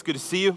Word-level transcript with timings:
It's 0.00 0.06
good 0.06 0.14
to 0.14 0.18
see 0.18 0.44
you. 0.44 0.56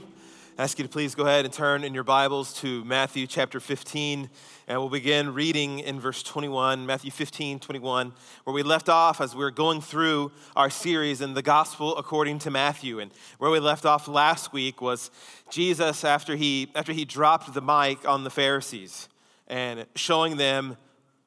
I 0.58 0.64
ask 0.64 0.80
you 0.80 0.86
to 0.86 0.90
please 0.90 1.16
go 1.16 1.26
ahead 1.26 1.44
and 1.44 1.54
turn 1.54 1.84
in 1.84 1.94
your 1.94 2.06
Bibles 2.06 2.54
to 2.62 2.82
Matthew 2.86 3.28
chapter 3.28 3.60
15, 3.60 4.30
and 4.70 4.80
we'll 4.80 4.88
begin 4.88 5.34
reading 5.34 5.80
in 5.80 6.00
verse 6.00 6.24
21, 6.24 6.86
Matthew 6.86 7.12
15, 7.12 7.60
21, 7.60 8.14
where 8.46 8.54
we 8.54 8.64
left 8.64 8.88
off 8.88 9.20
as 9.20 9.36
we 9.36 9.44
were 9.44 9.52
going 9.52 9.82
through 9.82 10.32
our 10.56 10.70
series 10.70 11.20
in 11.20 11.34
the 11.34 11.42
Gospel 11.42 11.98
according 11.98 12.40
to 12.40 12.52
Matthew. 12.52 13.00
And 13.00 13.12
where 13.38 13.52
we 13.52 13.60
left 13.60 13.86
off 13.86 14.08
last 14.08 14.54
week 14.54 14.82
was 14.82 15.12
Jesus 15.50 16.06
after 16.06 16.38
he, 16.38 16.72
after 16.74 16.94
he 16.94 17.04
dropped 17.04 17.54
the 17.54 17.62
mic 17.62 18.08
on 18.08 18.24
the 18.24 18.30
Pharisees 18.30 19.10
and 19.50 19.86
showing 19.94 20.38
them 20.38 20.78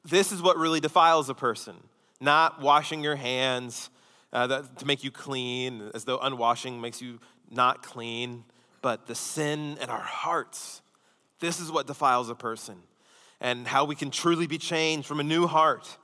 this 0.03 0.31
is 0.31 0.41
what 0.41 0.57
really 0.57 0.79
defiles 0.79 1.29
a 1.29 1.35
person, 1.35 1.75
not 2.19 2.63
washing 2.63 3.03
your 3.03 3.15
hands 3.15 3.91
uh, 4.33 4.47
that, 4.47 4.79
to 4.79 4.85
make 4.87 5.03
you 5.03 5.11
clean, 5.11 5.91
as 5.93 6.03
though 6.03 6.17
unwashing 6.17 6.81
makes 6.81 6.99
you 6.99 7.19
not 7.49 7.83
clean, 7.83 8.43
but 8.81 9.07
the 9.07 9.15
sin 9.15 9.77
in 9.81 9.89
our 9.89 9.99
hearts. 10.01 10.81
This 11.39 11.59
is 11.59 11.71
what 11.71 11.87
defiles 11.87 12.29
a 12.29 12.35
person, 12.35 12.75
and 13.39 13.67
how 13.67 13.85
we 13.85 13.95
can 13.95 14.11
truly 14.11 14.47
be 14.47 14.57
changed 14.57 15.07
from 15.07 15.19
a 15.19 15.23
new 15.23 15.47
heart. 15.47 15.97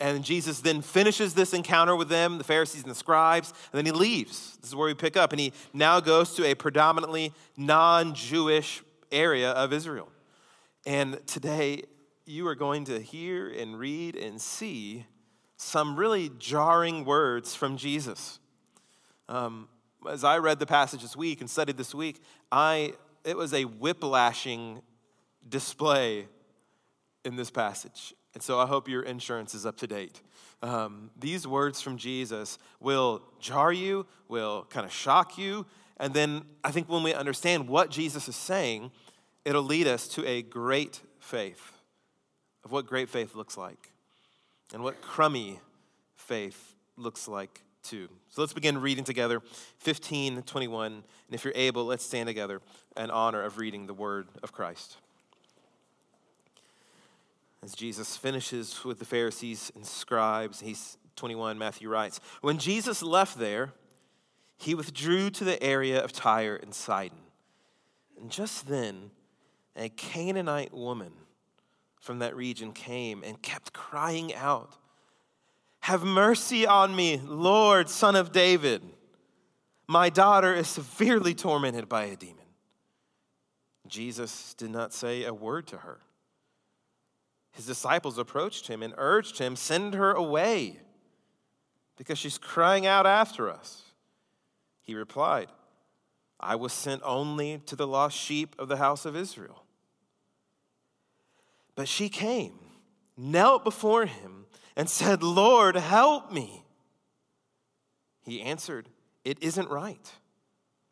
And 0.00 0.24
Jesus 0.24 0.60
then 0.60 0.80
finishes 0.80 1.34
this 1.34 1.52
encounter 1.52 1.96
with 1.96 2.08
them, 2.08 2.38
the 2.38 2.44
Pharisees 2.44 2.82
and 2.82 2.90
the 2.90 2.94
scribes, 2.94 3.52
and 3.72 3.78
then 3.78 3.86
he 3.86 3.90
leaves. 3.90 4.56
This 4.60 4.70
is 4.70 4.76
where 4.76 4.86
we 4.86 4.94
pick 4.94 5.16
up. 5.16 5.32
And 5.32 5.40
he 5.40 5.52
now 5.72 5.98
goes 5.98 6.34
to 6.34 6.46
a 6.46 6.54
predominantly 6.54 7.32
non 7.56 8.14
Jewish 8.14 8.82
area 9.10 9.50
of 9.50 9.72
Israel. 9.72 10.08
And 10.86 11.18
today, 11.26 11.82
you 12.26 12.46
are 12.46 12.54
going 12.54 12.84
to 12.84 13.00
hear 13.00 13.48
and 13.50 13.78
read 13.78 14.14
and 14.14 14.40
see 14.40 15.06
some 15.56 15.96
really 15.96 16.30
jarring 16.38 17.04
words 17.04 17.54
from 17.54 17.76
Jesus. 17.76 18.38
Um, 19.28 19.68
as 20.06 20.24
I 20.24 20.38
read 20.38 20.58
the 20.58 20.66
passage 20.66 21.02
this 21.02 21.16
week 21.16 21.40
and 21.40 21.50
studied 21.50 21.76
this 21.76 21.94
week, 21.94 22.22
I, 22.52 22.92
it 23.24 23.36
was 23.36 23.52
a 23.52 23.64
whiplashing 23.64 24.82
display 25.48 26.26
in 27.24 27.36
this 27.36 27.50
passage. 27.50 28.14
And 28.34 28.42
so 28.42 28.58
I 28.58 28.66
hope 28.66 28.88
your 28.88 29.02
insurance 29.02 29.54
is 29.54 29.66
up 29.66 29.76
to 29.78 29.86
date. 29.86 30.20
Um, 30.62 31.10
these 31.18 31.46
words 31.46 31.80
from 31.80 31.96
Jesus 31.96 32.58
will 32.80 33.22
jar 33.40 33.72
you, 33.72 34.06
will 34.28 34.66
kind 34.70 34.86
of 34.86 34.92
shock 34.92 35.38
you. 35.38 35.66
And 35.98 36.14
then 36.14 36.42
I 36.62 36.70
think 36.70 36.88
when 36.88 37.02
we 37.02 37.14
understand 37.14 37.68
what 37.68 37.90
Jesus 37.90 38.28
is 38.28 38.36
saying, 38.36 38.92
it'll 39.44 39.62
lead 39.62 39.86
us 39.86 40.08
to 40.08 40.26
a 40.26 40.42
great 40.42 41.00
faith 41.18 41.72
of 42.64 42.72
what 42.72 42.86
great 42.86 43.08
faith 43.08 43.34
looks 43.34 43.56
like 43.56 43.90
and 44.72 44.82
what 44.82 45.00
crummy 45.00 45.60
faith 46.16 46.74
looks 46.96 47.26
like 47.28 47.62
too. 47.88 48.08
So 48.28 48.42
let's 48.42 48.52
begin 48.52 48.78
reading 48.78 49.04
together 49.04 49.40
15 49.78 50.42
21. 50.42 50.92
And 50.92 51.04
if 51.30 51.44
you're 51.44 51.52
able, 51.56 51.84
let's 51.84 52.04
stand 52.04 52.26
together 52.26 52.60
in 52.96 53.10
honor 53.10 53.42
of 53.42 53.58
reading 53.58 53.86
the 53.86 53.94
word 53.94 54.28
of 54.42 54.52
Christ. 54.52 54.96
As 57.62 57.74
Jesus 57.74 58.16
finishes 58.16 58.84
with 58.84 58.98
the 58.98 59.04
Pharisees 59.04 59.72
and 59.74 59.84
scribes, 59.84 60.60
he's 60.60 60.96
21, 61.16 61.58
Matthew 61.58 61.88
writes 61.88 62.20
When 62.40 62.58
Jesus 62.58 63.02
left 63.02 63.38
there, 63.38 63.72
he 64.56 64.74
withdrew 64.74 65.30
to 65.30 65.44
the 65.44 65.62
area 65.62 66.02
of 66.02 66.12
Tyre 66.12 66.56
and 66.56 66.74
Sidon. 66.74 67.18
And 68.20 68.30
just 68.30 68.68
then, 68.68 69.10
a 69.76 69.88
Canaanite 69.88 70.74
woman 70.74 71.12
from 72.00 72.18
that 72.18 72.36
region 72.36 72.72
came 72.72 73.22
and 73.24 73.40
kept 73.40 73.72
crying 73.72 74.34
out, 74.34 74.74
Have 75.80 76.02
mercy 76.02 76.66
on 76.66 76.94
me, 76.94 77.20
Lord, 77.24 77.88
son 77.88 78.16
of 78.16 78.32
David. 78.32 78.82
My 79.86 80.10
daughter 80.10 80.54
is 80.54 80.68
severely 80.68 81.34
tormented 81.34 81.88
by 81.88 82.04
a 82.04 82.16
demon. 82.16 82.36
Jesus 83.86 84.54
did 84.54 84.70
not 84.70 84.92
say 84.92 85.24
a 85.24 85.32
word 85.32 85.66
to 85.68 85.78
her. 85.78 86.00
His 87.52 87.66
disciples 87.66 88.18
approached 88.18 88.68
him 88.68 88.82
and 88.82 88.94
urged 88.98 89.38
him, 89.38 89.56
Send 89.56 89.94
her 89.94 90.12
away, 90.12 90.78
because 91.96 92.18
she's 92.18 92.38
crying 92.38 92.86
out 92.86 93.06
after 93.06 93.50
us. 93.50 93.82
He 94.82 94.94
replied, 94.94 95.48
I 96.38 96.54
was 96.54 96.72
sent 96.72 97.02
only 97.04 97.60
to 97.66 97.74
the 97.74 97.86
lost 97.86 98.16
sheep 98.16 98.54
of 98.58 98.68
the 98.68 98.76
house 98.76 99.04
of 99.04 99.16
Israel. 99.16 99.64
But 101.74 101.88
she 101.88 102.08
came, 102.08 102.58
knelt 103.16 103.64
before 103.64 104.06
him, 104.06 104.37
and 104.78 104.88
said, 104.88 105.24
Lord, 105.24 105.74
help 105.74 106.32
me. 106.32 106.62
He 108.22 108.40
answered, 108.40 108.88
It 109.24 109.42
isn't 109.42 109.68
right 109.68 110.12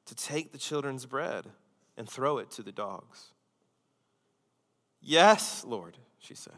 to 0.07 0.15
take 0.17 0.51
the 0.51 0.59
children's 0.59 1.07
bread 1.07 1.47
and 1.97 2.09
throw 2.09 2.39
it 2.39 2.51
to 2.53 2.65
the 2.65 2.73
dogs. 2.73 3.33
Yes, 5.01 5.65
Lord, 5.65 5.97
she 6.19 6.35
said. 6.35 6.53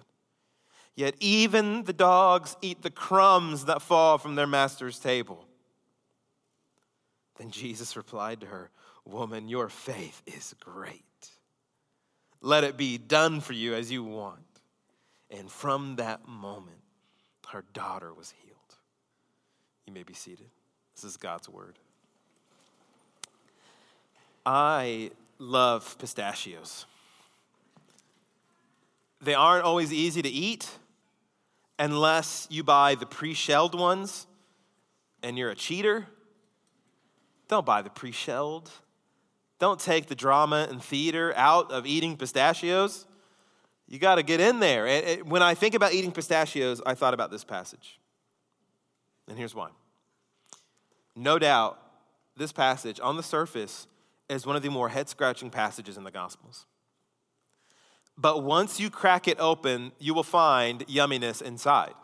Yet 0.96 1.16
even 1.20 1.84
the 1.84 1.92
dogs 1.92 2.56
eat 2.62 2.80
the 2.80 2.90
crumbs 2.90 3.66
that 3.66 3.82
fall 3.82 4.16
from 4.16 4.34
their 4.34 4.46
master's 4.46 4.98
table. 4.98 5.44
Then 7.36 7.50
Jesus 7.50 7.94
replied 7.94 8.40
to 8.40 8.46
her, 8.46 8.70
Woman, 9.04 9.48
your 9.48 9.68
faith 9.68 10.22
is 10.26 10.54
great. 10.60 11.02
Let 12.40 12.64
it 12.64 12.78
be 12.78 12.96
done 12.96 13.40
for 13.40 13.52
you 13.52 13.74
as 13.74 13.92
you 13.92 14.02
want. 14.02 14.40
And 15.30 15.50
from 15.50 15.96
that 15.96 16.26
moment, 16.26 16.78
her 17.52 17.64
daughter 17.72 18.12
was 18.12 18.34
healed. 18.42 18.58
You 19.86 19.92
may 19.92 20.02
be 20.02 20.14
seated. 20.14 20.50
This 20.94 21.04
is 21.04 21.16
God's 21.16 21.48
word. 21.48 21.78
I 24.44 25.10
love 25.38 25.96
pistachios. 25.98 26.86
They 29.20 29.34
aren't 29.34 29.64
always 29.64 29.92
easy 29.92 30.22
to 30.22 30.28
eat 30.28 30.70
unless 31.78 32.46
you 32.50 32.62
buy 32.62 32.94
the 32.94 33.06
pre 33.06 33.34
shelled 33.34 33.78
ones 33.78 34.26
and 35.22 35.38
you're 35.38 35.50
a 35.50 35.54
cheater. 35.54 36.06
Don't 37.48 37.66
buy 37.66 37.82
the 37.82 37.90
pre 37.90 38.12
shelled. 38.12 38.70
Don't 39.58 39.80
take 39.80 40.06
the 40.06 40.14
drama 40.14 40.68
and 40.70 40.82
theater 40.82 41.32
out 41.36 41.72
of 41.72 41.86
eating 41.86 42.16
pistachios. 42.16 43.06
You 43.88 43.98
got 43.98 44.16
to 44.16 44.22
get 44.22 44.38
in 44.38 44.60
there. 44.60 44.86
And 44.86 45.30
when 45.30 45.42
I 45.42 45.54
think 45.54 45.74
about 45.74 45.94
eating 45.94 46.12
pistachios, 46.12 46.82
I 46.84 46.94
thought 46.94 47.14
about 47.14 47.30
this 47.30 47.42
passage. 47.42 47.98
And 49.26 49.38
here's 49.38 49.54
why. 49.54 49.70
No 51.16 51.38
doubt, 51.38 51.80
this 52.36 52.52
passage 52.52 53.00
on 53.02 53.16
the 53.16 53.22
surface 53.22 53.86
is 54.28 54.46
one 54.46 54.56
of 54.56 54.62
the 54.62 54.68
more 54.68 54.90
head 54.90 55.08
scratching 55.08 55.50
passages 55.50 55.96
in 55.96 56.04
the 56.04 56.10
Gospels. 56.10 56.66
But 58.16 58.42
once 58.42 58.78
you 58.78 58.90
crack 58.90 59.26
it 59.26 59.40
open, 59.40 59.92
you 59.98 60.12
will 60.12 60.22
find 60.22 60.86
yumminess 60.86 61.40
inside. 61.40 61.94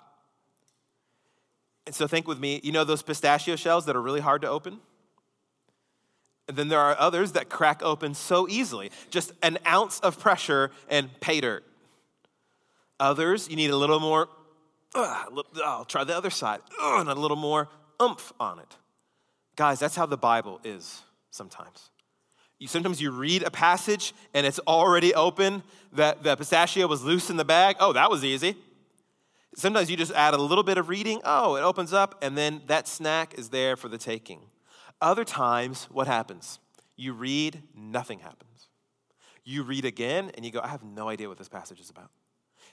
And 1.86 1.94
so 1.94 2.06
think 2.06 2.26
with 2.26 2.40
me, 2.40 2.60
you 2.64 2.72
know 2.72 2.84
those 2.84 3.02
pistachio 3.02 3.56
shells 3.56 3.84
that 3.86 3.94
are 3.94 4.00
really 4.00 4.20
hard 4.20 4.40
to 4.42 4.48
open? 4.48 4.78
And 6.48 6.56
then 6.56 6.68
there 6.68 6.80
are 6.80 6.96
others 6.98 7.32
that 7.32 7.50
crack 7.50 7.82
open 7.82 8.14
so 8.14 8.48
easily, 8.48 8.90
just 9.10 9.32
an 9.42 9.58
ounce 9.66 10.00
of 10.00 10.18
pressure 10.18 10.70
and 10.88 11.10
pay 11.20 11.40
dirt. 11.40 11.64
Others, 13.00 13.48
you 13.48 13.56
need 13.56 13.70
a 13.70 13.76
little 13.76 14.00
more, 14.00 14.28
uh, 14.94 15.24
I'll 15.64 15.84
try 15.84 16.04
the 16.04 16.16
other 16.16 16.30
side, 16.30 16.60
uh, 16.80 16.98
and 17.00 17.08
a 17.08 17.14
little 17.14 17.36
more 17.36 17.68
oomph 18.00 18.32
on 18.38 18.58
it. 18.58 18.76
Guys, 19.56 19.78
that's 19.78 19.96
how 19.96 20.06
the 20.06 20.16
Bible 20.16 20.60
is 20.64 21.02
sometimes. 21.30 21.90
You, 22.58 22.68
sometimes 22.68 23.00
you 23.00 23.10
read 23.10 23.42
a 23.42 23.50
passage 23.50 24.14
and 24.32 24.46
it's 24.46 24.60
already 24.60 25.14
open, 25.14 25.62
that 25.92 26.22
the 26.22 26.36
pistachio 26.36 26.86
was 26.86 27.02
loose 27.02 27.30
in 27.30 27.36
the 27.36 27.44
bag. 27.44 27.76
Oh, 27.80 27.92
that 27.92 28.10
was 28.10 28.24
easy. 28.24 28.56
Sometimes 29.56 29.90
you 29.90 29.96
just 29.96 30.12
add 30.12 30.34
a 30.34 30.38
little 30.38 30.64
bit 30.64 30.78
of 30.78 30.88
reading. 30.88 31.20
Oh, 31.24 31.56
it 31.56 31.62
opens 31.62 31.92
up, 31.92 32.18
and 32.22 32.36
then 32.36 32.62
that 32.66 32.88
snack 32.88 33.34
is 33.38 33.50
there 33.50 33.76
for 33.76 33.88
the 33.88 33.98
taking. 33.98 34.40
Other 35.00 35.24
times, 35.24 35.84
what 35.90 36.06
happens? 36.06 36.58
You 36.96 37.12
read, 37.12 37.62
nothing 37.76 38.20
happens. 38.20 38.68
You 39.44 39.62
read 39.62 39.84
again, 39.84 40.32
and 40.34 40.44
you 40.44 40.50
go, 40.50 40.60
I 40.60 40.68
have 40.68 40.82
no 40.82 41.08
idea 41.08 41.28
what 41.28 41.38
this 41.38 41.48
passage 41.48 41.80
is 41.80 41.90
about. 41.90 42.10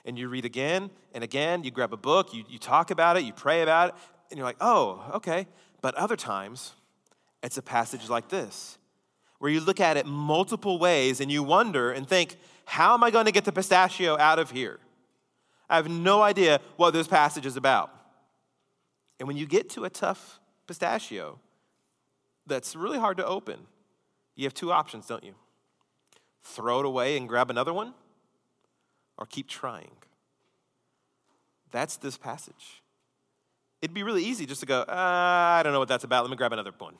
And 0.04 0.18
you 0.18 0.28
read 0.28 0.44
again 0.44 0.90
and 1.14 1.22
again, 1.22 1.62
you 1.64 1.70
grab 1.70 1.92
a 1.92 1.96
book, 1.96 2.34
you, 2.34 2.44
you 2.48 2.58
talk 2.58 2.90
about 2.90 3.16
it, 3.16 3.24
you 3.24 3.32
pray 3.32 3.62
about 3.62 3.90
it, 3.90 3.94
and 4.30 4.38
you're 4.38 4.46
like, 4.46 4.56
oh, 4.60 5.04
okay. 5.14 5.46
But 5.80 5.94
other 5.94 6.16
times, 6.16 6.72
it's 7.42 7.58
a 7.58 7.62
passage 7.62 8.08
like 8.08 8.28
this, 8.28 8.78
where 9.38 9.50
you 9.50 9.60
look 9.60 9.80
at 9.80 9.96
it 9.96 10.06
multiple 10.06 10.78
ways 10.78 11.20
and 11.20 11.30
you 11.30 11.42
wonder 11.42 11.92
and 11.92 12.08
think, 12.08 12.36
how 12.64 12.94
am 12.94 13.02
I 13.02 13.10
going 13.10 13.26
to 13.26 13.32
get 13.32 13.44
the 13.44 13.52
pistachio 13.52 14.16
out 14.18 14.38
of 14.38 14.50
here? 14.50 14.78
I 15.68 15.76
have 15.76 15.88
no 15.88 16.22
idea 16.22 16.60
what 16.76 16.92
this 16.92 17.08
passage 17.08 17.46
is 17.46 17.56
about. 17.56 17.90
And 19.18 19.26
when 19.26 19.36
you 19.36 19.46
get 19.46 19.70
to 19.70 19.84
a 19.84 19.90
tough 19.90 20.40
pistachio, 20.66 21.38
that's 22.46 22.74
really 22.74 22.98
hard 22.98 23.16
to 23.18 23.26
open, 23.26 23.60
you 24.34 24.44
have 24.44 24.54
two 24.54 24.72
options, 24.72 25.06
don't 25.06 25.24
you? 25.24 25.34
Throw 26.42 26.80
it 26.80 26.86
away 26.86 27.16
and 27.16 27.28
grab 27.28 27.50
another 27.50 27.72
one, 27.72 27.94
or 29.22 29.26
keep 29.26 29.46
trying. 29.46 29.92
That's 31.70 31.96
this 31.96 32.18
passage. 32.18 32.82
It'd 33.80 33.94
be 33.94 34.02
really 34.02 34.24
easy 34.24 34.46
just 34.46 34.60
to 34.60 34.66
go, 34.66 34.80
uh, 34.80 34.84
I 34.88 35.62
don't 35.62 35.72
know 35.72 35.78
what 35.78 35.86
that's 35.86 36.02
about. 36.02 36.24
Let 36.24 36.30
me 36.30 36.36
grab 36.36 36.52
another 36.52 36.72
one. 36.76 36.94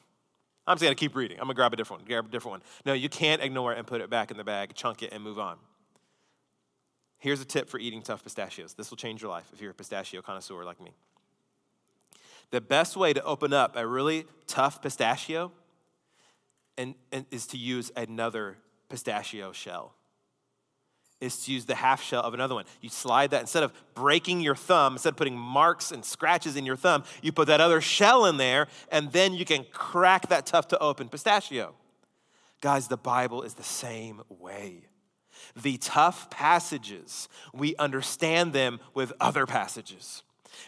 I'm 0.64 0.76
just 0.76 0.84
gonna 0.84 0.94
keep 0.94 1.16
reading. 1.16 1.38
I'm 1.38 1.46
gonna 1.46 1.54
grab 1.54 1.72
a 1.72 1.76
different 1.76 2.02
one, 2.02 2.08
grab 2.08 2.26
a 2.26 2.30
different 2.30 2.52
one. 2.52 2.62
No, 2.86 2.92
you 2.92 3.08
can't 3.08 3.42
ignore 3.42 3.72
it 3.72 3.78
and 3.78 3.86
put 3.86 4.00
it 4.00 4.08
back 4.08 4.30
in 4.30 4.36
the 4.36 4.44
bag, 4.44 4.74
chunk 4.74 5.02
it, 5.02 5.12
and 5.12 5.22
move 5.22 5.40
on. 5.40 5.56
Here's 7.18 7.40
a 7.40 7.44
tip 7.44 7.68
for 7.68 7.80
eating 7.80 8.02
tough 8.02 8.22
pistachios. 8.22 8.74
This 8.74 8.90
will 8.90 8.96
change 8.96 9.20
your 9.20 9.32
life 9.32 9.50
if 9.52 9.60
you're 9.60 9.72
a 9.72 9.74
pistachio 9.74 10.22
connoisseur 10.22 10.62
like 10.64 10.80
me. 10.80 10.92
The 12.52 12.60
best 12.60 12.96
way 12.96 13.12
to 13.12 13.24
open 13.24 13.52
up 13.52 13.74
a 13.76 13.84
really 13.84 14.26
tough 14.46 14.80
pistachio 14.80 15.50
and, 16.78 16.94
and 17.10 17.26
is 17.32 17.48
to 17.48 17.58
use 17.58 17.90
another 17.96 18.58
pistachio 18.88 19.50
shell 19.50 19.94
is 21.22 21.44
to 21.44 21.52
use 21.52 21.64
the 21.64 21.74
half 21.74 22.02
shell 22.02 22.22
of 22.22 22.34
another 22.34 22.54
one. 22.54 22.64
You 22.80 22.88
slide 22.88 23.30
that, 23.30 23.40
instead 23.40 23.62
of 23.62 23.72
breaking 23.94 24.40
your 24.40 24.56
thumb, 24.56 24.94
instead 24.94 25.10
of 25.10 25.16
putting 25.16 25.36
marks 25.36 25.92
and 25.92 26.04
scratches 26.04 26.56
in 26.56 26.66
your 26.66 26.76
thumb, 26.76 27.04
you 27.22 27.32
put 27.32 27.46
that 27.46 27.60
other 27.60 27.80
shell 27.80 28.26
in 28.26 28.36
there, 28.36 28.66
and 28.90 29.12
then 29.12 29.32
you 29.32 29.44
can 29.44 29.64
crack 29.72 30.28
that 30.28 30.46
tough 30.46 30.68
to 30.68 30.78
open 30.78 31.08
pistachio. 31.08 31.74
Guys, 32.60 32.88
the 32.88 32.96
Bible 32.96 33.42
is 33.42 33.54
the 33.54 33.62
same 33.62 34.22
way. 34.28 34.88
The 35.60 35.76
tough 35.78 36.28
passages, 36.30 37.28
we 37.52 37.76
understand 37.76 38.52
them 38.52 38.80
with 38.94 39.12
other 39.20 39.46
passages. 39.46 40.22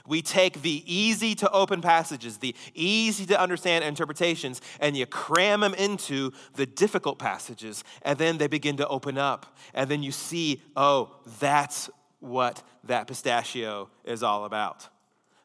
We 0.07 0.23
take 0.23 0.63
the 0.63 0.83
easy 0.87 1.35
to 1.37 1.51
open 1.51 1.81
passages, 1.81 2.39
the 2.39 2.55
easy 2.75 3.27
to 3.27 3.41
understand 3.41 3.85
interpretations, 3.85 4.61
and 4.81 4.97
you 4.97 5.07
cram 5.07 5.61
them 5.61 5.75
into 5.75 6.33
the 6.55 6.67
difficult 6.67 7.19
passages, 7.19 7.85
and 8.03 8.19
then 8.19 8.39
they 8.39 8.47
begin 8.47 8.77
to 8.79 8.89
open 8.89 9.19
up. 9.19 9.57
And 9.73 9.91
then 9.91 10.03
you 10.03 10.13
see, 10.13 10.63
oh, 10.77 11.17
that's 11.41 11.91
what 12.21 12.63
that 12.85 13.07
pistachio 13.07 13.91
is 14.05 14.23
all 14.23 14.45
about. 14.45 14.89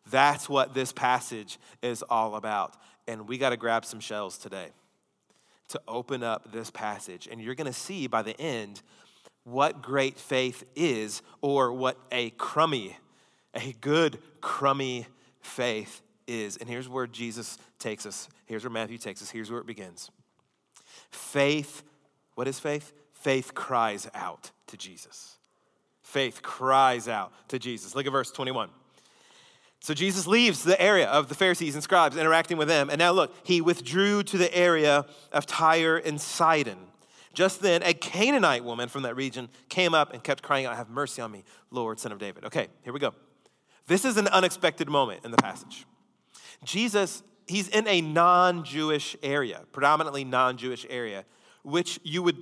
That's 0.10 0.50
what 0.50 0.74
this 0.74 0.92
passage 0.92 1.60
is 1.82 2.04
all 2.04 2.36
about. 2.36 2.76
And 3.08 3.28
we 3.28 3.38
got 3.38 3.50
to 3.50 3.58
grab 3.58 3.86
some 3.86 4.00
shells 4.00 4.38
today 4.38 4.70
to 5.70 5.82
open 5.88 6.24
up 6.24 6.52
this 6.52 6.72
passage. 6.72 7.28
And 7.32 7.42
you're 7.42 7.56
going 7.56 7.68
to 7.68 7.74
see 7.74 8.08
by 8.08 8.22
the 8.22 8.40
end 8.40 8.82
what 9.44 9.82
great 9.82 10.20
faith 10.20 10.64
is, 10.76 11.22
or 11.42 11.72
what 11.72 11.98
a 12.12 12.30
crummy 12.32 12.98
a 13.54 13.74
good, 13.82 14.20
crummy 14.42 15.08
faith 15.42 16.02
is. 16.28 16.58
And 16.58 16.70
here's 16.70 16.88
where 16.88 17.08
Jesus 17.08 17.58
takes 17.80 18.06
us. 18.06 18.30
Here's 18.46 18.64
where 18.64 18.72
Matthew 18.72 18.98
takes 18.98 19.22
us. 19.22 19.30
Here's 19.30 19.52
where 19.52 19.60
it 19.60 19.68
begins. 19.68 20.12
Faith, 21.12 21.84
what 22.36 22.48
is 22.48 22.60
faith? 22.60 22.94
Faith 23.14 23.54
cries 23.54 24.10
out 24.14 24.52
to 24.68 24.78
Jesus. 24.78 25.38
Faith 26.04 26.42
cries 26.42 27.08
out 27.08 27.32
to 27.50 27.60
Jesus. 27.60 27.96
Look 27.96 28.06
at 28.06 28.12
verse 28.12 28.32
21. 28.32 28.70
So 29.82 29.94
Jesus 29.94 30.28
leaves 30.28 30.64
the 30.64 30.80
area 30.82 31.08
of 31.08 31.30
the 31.30 31.36
Pharisees 31.36 31.74
and 31.74 31.84
scribes 31.84 32.18
interacting 32.18 32.58
with 32.58 32.68
them. 32.68 32.90
And 32.90 33.00
now 33.00 33.12
look, 33.12 33.34
he 33.44 33.62
withdrew 33.62 34.24
to 34.24 34.38
the 34.38 34.54
area 34.56 35.06
of 35.32 35.46
Tyre 35.46 35.98
and 35.98 36.20
Sidon. 36.20 36.78
Just 37.34 37.62
then, 37.62 37.84
a 37.84 37.94
Canaanite 37.94 38.64
woman 38.64 38.90
from 38.90 39.04
that 39.04 39.16
region 39.16 39.50
came 39.70 39.94
up 39.94 40.14
and 40.14 40.24
kept 40.24 40.44
crying 40.44 40.66
out, 40.66 40.76
Have 40.76 40.90
mercy 40.90 41.22
on 41.22 41.32
me, 41.32 41.44
Lord, 41.72 42.00
son 42.00 42.12
of 42.12 42.20
David. 42.20 42.44
Okay, 42.46 42.68
here 42.84 42.92
we 42.92 43.00
go. 43.00 43.14
This 43.90 44.06
is 44.06 44.18
an 44.18 44.28
unexpected 44.28 44.88
moment 44.88 45.26
in 45.26 45.32
the 45.32 45.38
passage. 45.38 45.88
Jesus, 46.64 47.24
he's 47.48 47.68
in 47.70 47.88
a 47.88 48.02
non 48.02 48.64
Jewish 48.64 49.18
area, 49.24 49.62
predominantly 49.72 50.24
non 50.24 50.58
Jewish 50.58 50.86
area, 50.92 51.26
which, 51.64 52.00
you 52.04 52.22
would, 52.22 52.38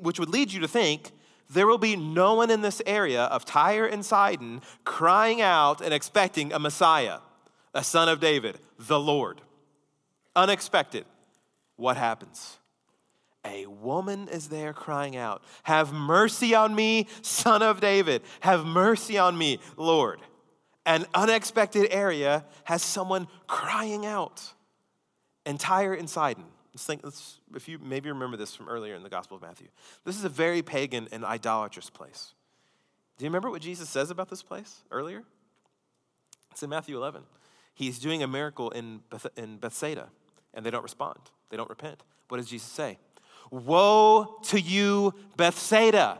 which 0.00 0.20
would 0.20 0.28
lead 0.28 0.52
you 0.52 0.60
to 0.60 0.68
think 0.68 1.10
there 1.50 1.66
will 1.66 1.76
be 1.76 1.96
no 1.96 2.34
one 2.34 2.52
in 2.52 2.60
this 2.60 2.80
area 2.86 3.24
of 3.24 3.44
Tyre 3.44 3.84
and 3.84 4.06
Sidon 4.06 4.62
crying 4.84 5.42
out 5.42 5.80
and 5.80 5.92
expecting 5.92 6.52
a 6.52 6.60
Messiah, 6.60 7.18
a 7.74 7.82
son 7.82 8.08
of 8.08 8.20
David, 8.20 8.60
the 8.78 9.00
Lord. 9.00 9.40
Unexpected. 10.36 11.04
What 11.74 11.96
happens? 11.96 12.58
A 13.44 13.66
woman 13.66 14.28
is 14.28 14.50
there 14.50 14.72
crying 14.72 15.16
out, 15.16 15.42
Have 15.64 15.92
mercy 15.92 16.54
on 16.54 16.76
me, 16.76 17.08
son 17.22 17.60
of 17.60 17.80
David. 17.80 18.22
Have 18.42 18.64
mercy 18.64 19.18
on 19.18 19.36
me, 19.36 19.58
Lord 19.76 20.20
an 20.84 21.06
unexpected 21.14 21.88
area 21.90 22.44
has 22.64 22.82
someone 22.82 23.28
crying 23.46 24.06
out. 24.06 24.42
And 25.44 25.58
Tyre 25.58 25.94
and 25.94 26.08
Sidon. 26.08 26.44
Let's 26.72 26.86
think, 26.86 27.02
let's, 27.04 27.40
if 27.54 27.68
you 27.68 27.78
maybe 27.78 28.08
remember 28.08 28.36
this 28.36 28.54
from 28.54 28.68
earlier 28.68 28.94
in 28.94 29.02
the 29.02 29.08
Gospel 29.08 29.36
of 29.36 29.42
Matthew. 29.42 29.68
This 30.04 30.16
is 30.16 30.24
a 30.24 30.28
very 30.28 30.62
pagan 30.62 31.08
and 31.12 31.24
idolatrous 31.24 31.90
place. 31.90 32.34
Do 33.18 33.24
you 33.24 33.28
remember 33.28 33.50
what 33.50 33.60
Jesus 33.60 33.88
says 33.88 34.10
about 34.10 34.30
this 34.30 34.42
place 34.42 34.82
earlier? 34.90 35.22
It's 36.50 36.62
in 36.62 36.70
Matthew 36.70 36.96
11. 36.96 37.22
He's 37.74 37.98
doing 37.98 38.22
a 38.22 38.26
miracle 38.26 38.70
in, 38.70 39.00
Beth, 39.10 39.26
in 39.36 39.58
Bethsaida, 39.58 40.08
and 40.54 40.64
they 40.64 40.70
don't 40.70 40.82
respond. 40.82 41.18
They 41.50 41.56
don't 41.56 41.68
repent. 41.68 42.02
What 42.28 42.38
does 42.38 42.48
Jesus 42.48 42.68
say? 42.68 42.98
Woe 43.50 44.38
to 44.44 44.60
you, 44.60 45.14
Bethsaida! 45.36 46.18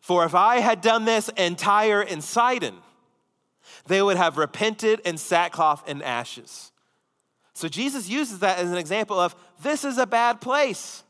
For 0.00 0.24
if 0.24 0.34
I 0.34 0.56
had 0.56 0.80
done 0.80 1.04
this 1.04 1.30
in 1.36 1.56
Tyre 1.56 2.02
in 2.02 2.08
Tyre 2.08 2.12
and 2.12 2.24
Sidon, 2.24 2.74
they 3.86 4.02
would 4.02 4.16
have 4.16 4.36
repented 4.38 5.00
in 5.00 5.16
sackcloth 5.16 5.82
and 5.86 6.02
ashes. 6.02 6.72
So 7.54 7.68
Jesus 7.68 8.08
uses 8.08 8.38
that 8.40 8.58
as 8.58 8.70
an 8.70 8.78
example 8.78 9.18
of 9.18 9.34
this 9.62 9.84
is 9.84 9.98
a 9.98 10.06
bad 10.06 10.40
place. 10.40 11.02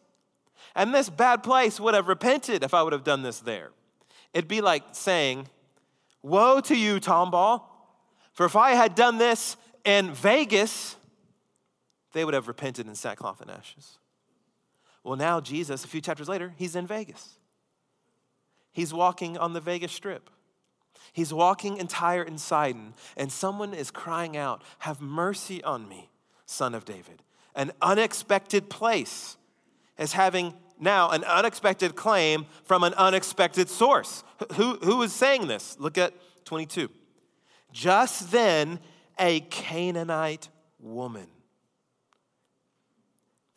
And 0.75 0.95
this 0.95 1.11
bad 1.11 1.43
place 1.43 1.81
would 1.81 1.95
have 1.95 2.09
repented 2.09 2.62
if 2.62 2.75
I 2.75 2.83
would 2.83 2.93
have 2.93 3.05
done 3.05 3.23
this 3.23 3.41
there. 3.41 3.71
It'd 4.33 4.49
be 4.49 4.61
like 4.61 4.83
saying, 4.93 5.49
Woe 6.23 6.61
to 6.61 6.77
you, 6.77 7.01
Tomball, 7.01 7.62
for 8.33 8.47
if 8.47 8.57
I 8.57 8.73
had 8.73 8.95
done 8.95 9.19
this 9.19 9.57
in 9.85 10.12
Vegas, 10.12 10.97
they 12.12 12.25
would 12.25 12.35
have 12.35 12.49
repented 12.49 12.87
in 12.87 12.95
sackcloth 12.95 13.41
and 13.41 13.51
ashes. 13.51 13.99
Well, 15.03 15.17
now 15.17 15.41
Jesus, 15.41 15.85
a 15.85 15.89
few 15.89 16.01
chapters 16.01 16.29
later, 16.29 16.53
he's 16.57 16.77
in 16.77 16.87
Vegas. 16.87 17.39
He's 18.73 18.93
walking 18.93 19.39
on 19.39 19.53
the 19.53 19.61
Vegas 19.61 19.93
Strip. 19.93 20.31
He's 21.12 21.33
walking 21.33 21.77
in 21.77 21.87
Tyre 21.87 22.23
in 22.23 22.27
Tyre 22.27 22.29
and 22.29 22.41
Sidon, 22.41 22.95
and 23.17 23.33
someone 23.33 23.75
is 23.75 23.91
crying 23.91 24.37
out, 24.37 24.62
Have 24.81 25.01
mercy 25.01 25.62
on 25.62 25.89
me, 25.89 26.11
son 26.47 26.75
of 26.75 26.85
David. 26.85 27.23
An 27.55 27.73
unexpected 27.83 28.71
place 28.71 29.37
is 29.99 30.12
having 30.12 30.55
now 30.79 31.11
an 31.11 31.25
unexpected 31.25 31.95
claim 31.95 32.47
from 32.65 32.85
an 32.85 32.95
unexpected 32.95 33.69
source. 33.69 34.25
Who, 34.55 34.77
who 34.77 35.03
is 35.03 35.12
saying 35.12 35.47
this? 35.47 35.77
Look 35.79 35.99
at 35.99 36.15
22. 36.45 36.89
Just 37.73 38.31
then, 38.33 38.81
a 39.19 39.41
Canaanite 39.41 40.49
woman. 40.79 41.27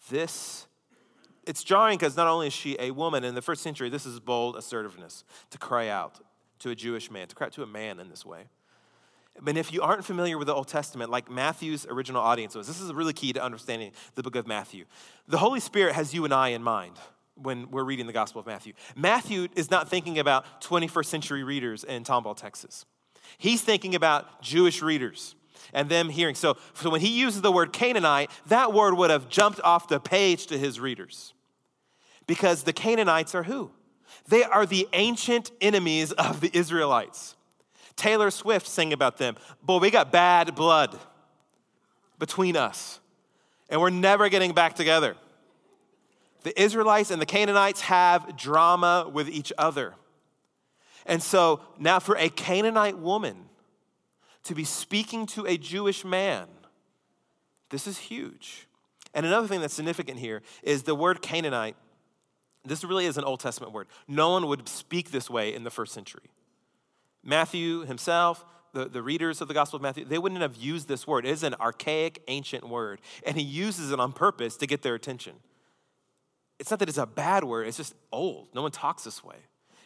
This, 0.10 0.68
it's 1.48 1.64
jarring 1.64 1.98
because 1.98 2.18
not 2.18 2.28
only 2.28 2.48
is 2.48 2.54
she 2.54 2.76
a 2.80 2.92
woman, 2.92 3.24
in 3.24 3.36
the 3.36 3.42
first 3.42 3.64
century, 3.64 3.90
this 3.90 4.06
is 4.06 4.20
bold 4.20 4.58
assertiveness 4.58 5.24
to 5.52 5.58
cry 5.58 5.88
out 5.88 6.20
to 6.64 6.70
a 6.72 6.76
Jewish 6.76 7.12
man, 7.12 7.28
to 7.28 7.50
to 7.50 7.64
a 7.64 7.68
man 7.68 8.00
in 8.00 8.10
this 8.10 8.26
way. 8.26 8.46
But 9.42 9.58
if 9.58 9.74
you 9.74 9.82
aren't 9.82 10.06
familiar 10.06 10.38
with 10.38 10.48
the 10.48 10.54
Old 10.54 10.68
Testament, 10.68 11.10
like 11.10 11.30
Matthew's 11.30 11.86
original 11.88 12.22
audience 12.22 12.56
was, 12.56 12.68
this 12.68 12.80
is 12.80 12.94
really 12.94 13.14
key 13.14 13.34
to 13.34 13.44
understanding 13.44 13.92
the 14.16 14.24
book 14.24 14.36
of 14.36 14.48
Matthew. 14.48 14.86
The 15.28 15.40
Holy 15.40 15.60
Spirit 15.60 15.96
has 15.96 16.14
you 16.14 16.24
and 16.24 16.34
I 16.34 16.50
in 16.50 16.64
mind 16.64 16.98
when 17.36 17.70
we're 17.72 17.84
reading 17.84 18.06
the 18.08 18.14
Gospel 18.14 18.40
of 18.40 18.48
Matthew. 18.48 18.74
Matthew 18.96 19.48
is 19.56 19.72
not 19.72 19.90
thinking 19.90 20.20
about 20.20 20.62
21st 20.62 21.06
century 21.06 21.44
readers 21.44 21.84
in 21.84 22.04
Tomball, 22.04 22.38
Texas. 22.38 22.86
He's 23.38 23.62
thinking 23.62 23.96
about 23.96 24.42
Jewish 24.42 24.82
readers 24.82 25.36
and 25.74 25.90
them 25.90 26.10
hearing. 26.10 26.36
So, 26.36 26.58
so 26.76 26.92
when 26.92 27.02
he 27.02 27.20
uses 27.20 27.42
the 27.42 27.52
word 27.52 27.74
Canaanite, 27.74 28.30
that 28.48 28.72
word 28.72 28.94
would 28.94 29.10
have 29.10 29.30
jumped 29.30 29.60
off 29.62 29.88
the 29.88 30.00
page 30.00 30.48
to 30.48 30.58
his 30.58 30.80
readers. 30.80 31.34
Because 32.28 32.64
the 32.64 32.74
Canaanites 32.74 33.34
are 33.36 33.44
who? 33.44 33.72
They 34.28 34.44
are 34.44 34.66
the 34.66 34.88
ancient 34.94 35.52
enemies 35.62 36.12
of 36.14 36.42
the 36.42 36.50
Israelites. 36.54 37.36
Taylor 37.96 38.32
Swift 38.32 38.68
sang 38.68 38.94
about 38.94 39.18
them. 39.18 39.36
Boy, 39.62 39.78
we 39.80 39.92
got 39.92 40.12
bad 40.12 40.56
blood 40.56 40.98
between 42.20 42.56
us, 42.56 43.00
and 43.70 43.82
we're 43.82 43.90
never 43.90 44.30
getting 44.30 44.54
back 44.54 44.76
together. 44.76 45.16
The 46.44 46.60
Israelites 46.62 47.12
and 47.12 47.22
the 47.22 47.26
Canaanites 47.26 47.82
have 47.82 48.36
drama 48.36 49.10
with 49.12 49.30
each 49.30 49.54
other. 49.58 49.94
And 51.06 51.22
so 51.22 51.62
now, 51.80 52.00
for 52.00 52.18
a 52.18 52.30
Canaanite 52.30 52.98
woman 52.98 53.50
to 54.44 54.56
be 54.56 54.64
speaking 54.64 55.26
to 55.28 55.46
a 55.46 55.58
Jewish 55.58 56.04
man, 56.04 56.48
this 57.70 57.88
is 57.88 57.98
huge. 57.98 58.68
And 59.14 59.26
another 59.26 59.48
thing 59.48 59.62
that's 59.62 59.74
significant 59.74 60.20
here 60.20 60.42
is 60.64 60.84
the 60.84 60.96
word 60.96 61.22
Canaanite 61.22 61.76
this 62.66 62.84
really 62.84 63.06
is 63.06 63.18
an 63.18 63.24
Old 63.24 63.40
Testament 63.40 63.74
word. 63.74 63.88
No 64.08 64.32
one 64.32 64.48
would 64.48 64.68
speak 64.70 65.12
this 65.12 65.30
way 65.30 65.54
in 65.54 65.64
the 65.64 65.72
first 65.72 65.94
century. 65.94 66.30
Matthew 67.24 67.82
himself, 67.86 68.46
the, 68.74 68.86
the 68.86 69.02
readers 69.02 69.42
of 69.42 69.48
the 69.48 69.54
Gospel 69.54 69.78
of 69.78 69.84
Matthew, 69.84 70.06
they 70.06 70.18
wouldn't 70.18 70.42
have 70.42 70.56
used 70.56 70.88
this 70.88 71.06
word. 71.08 71.26
It 71.26 71.32
is 71.32 71.44
an 71.44 71.56
archaic, 71.56 72.22
ancient 72.28 72.68
word, 72.68 73.02
and 73.26 73.38
he 73.38 73.44
uses 73.44 73.92
it 73.92 74.00
on 74.00 74.12
purpose 74.12 74.58
to 74.58 74.68
get 74.68 74.82
their 74.82 74.96
attention. 74.96 75.34
It's 76.60 76.70
not 76.70 76.80
that 76.80 76.90
it's 76.90 76.98
a 76.98 77.06
bad 77.06 77.44
word, 77.44 77.68
it's 77.68 77.78
just 77.78 77.96
old. 78.12 78.48
No 78.54 78.62
one 78.62 78.72
talks 78.72 79.04
this 79.04 79.24
way. 79.24 79.36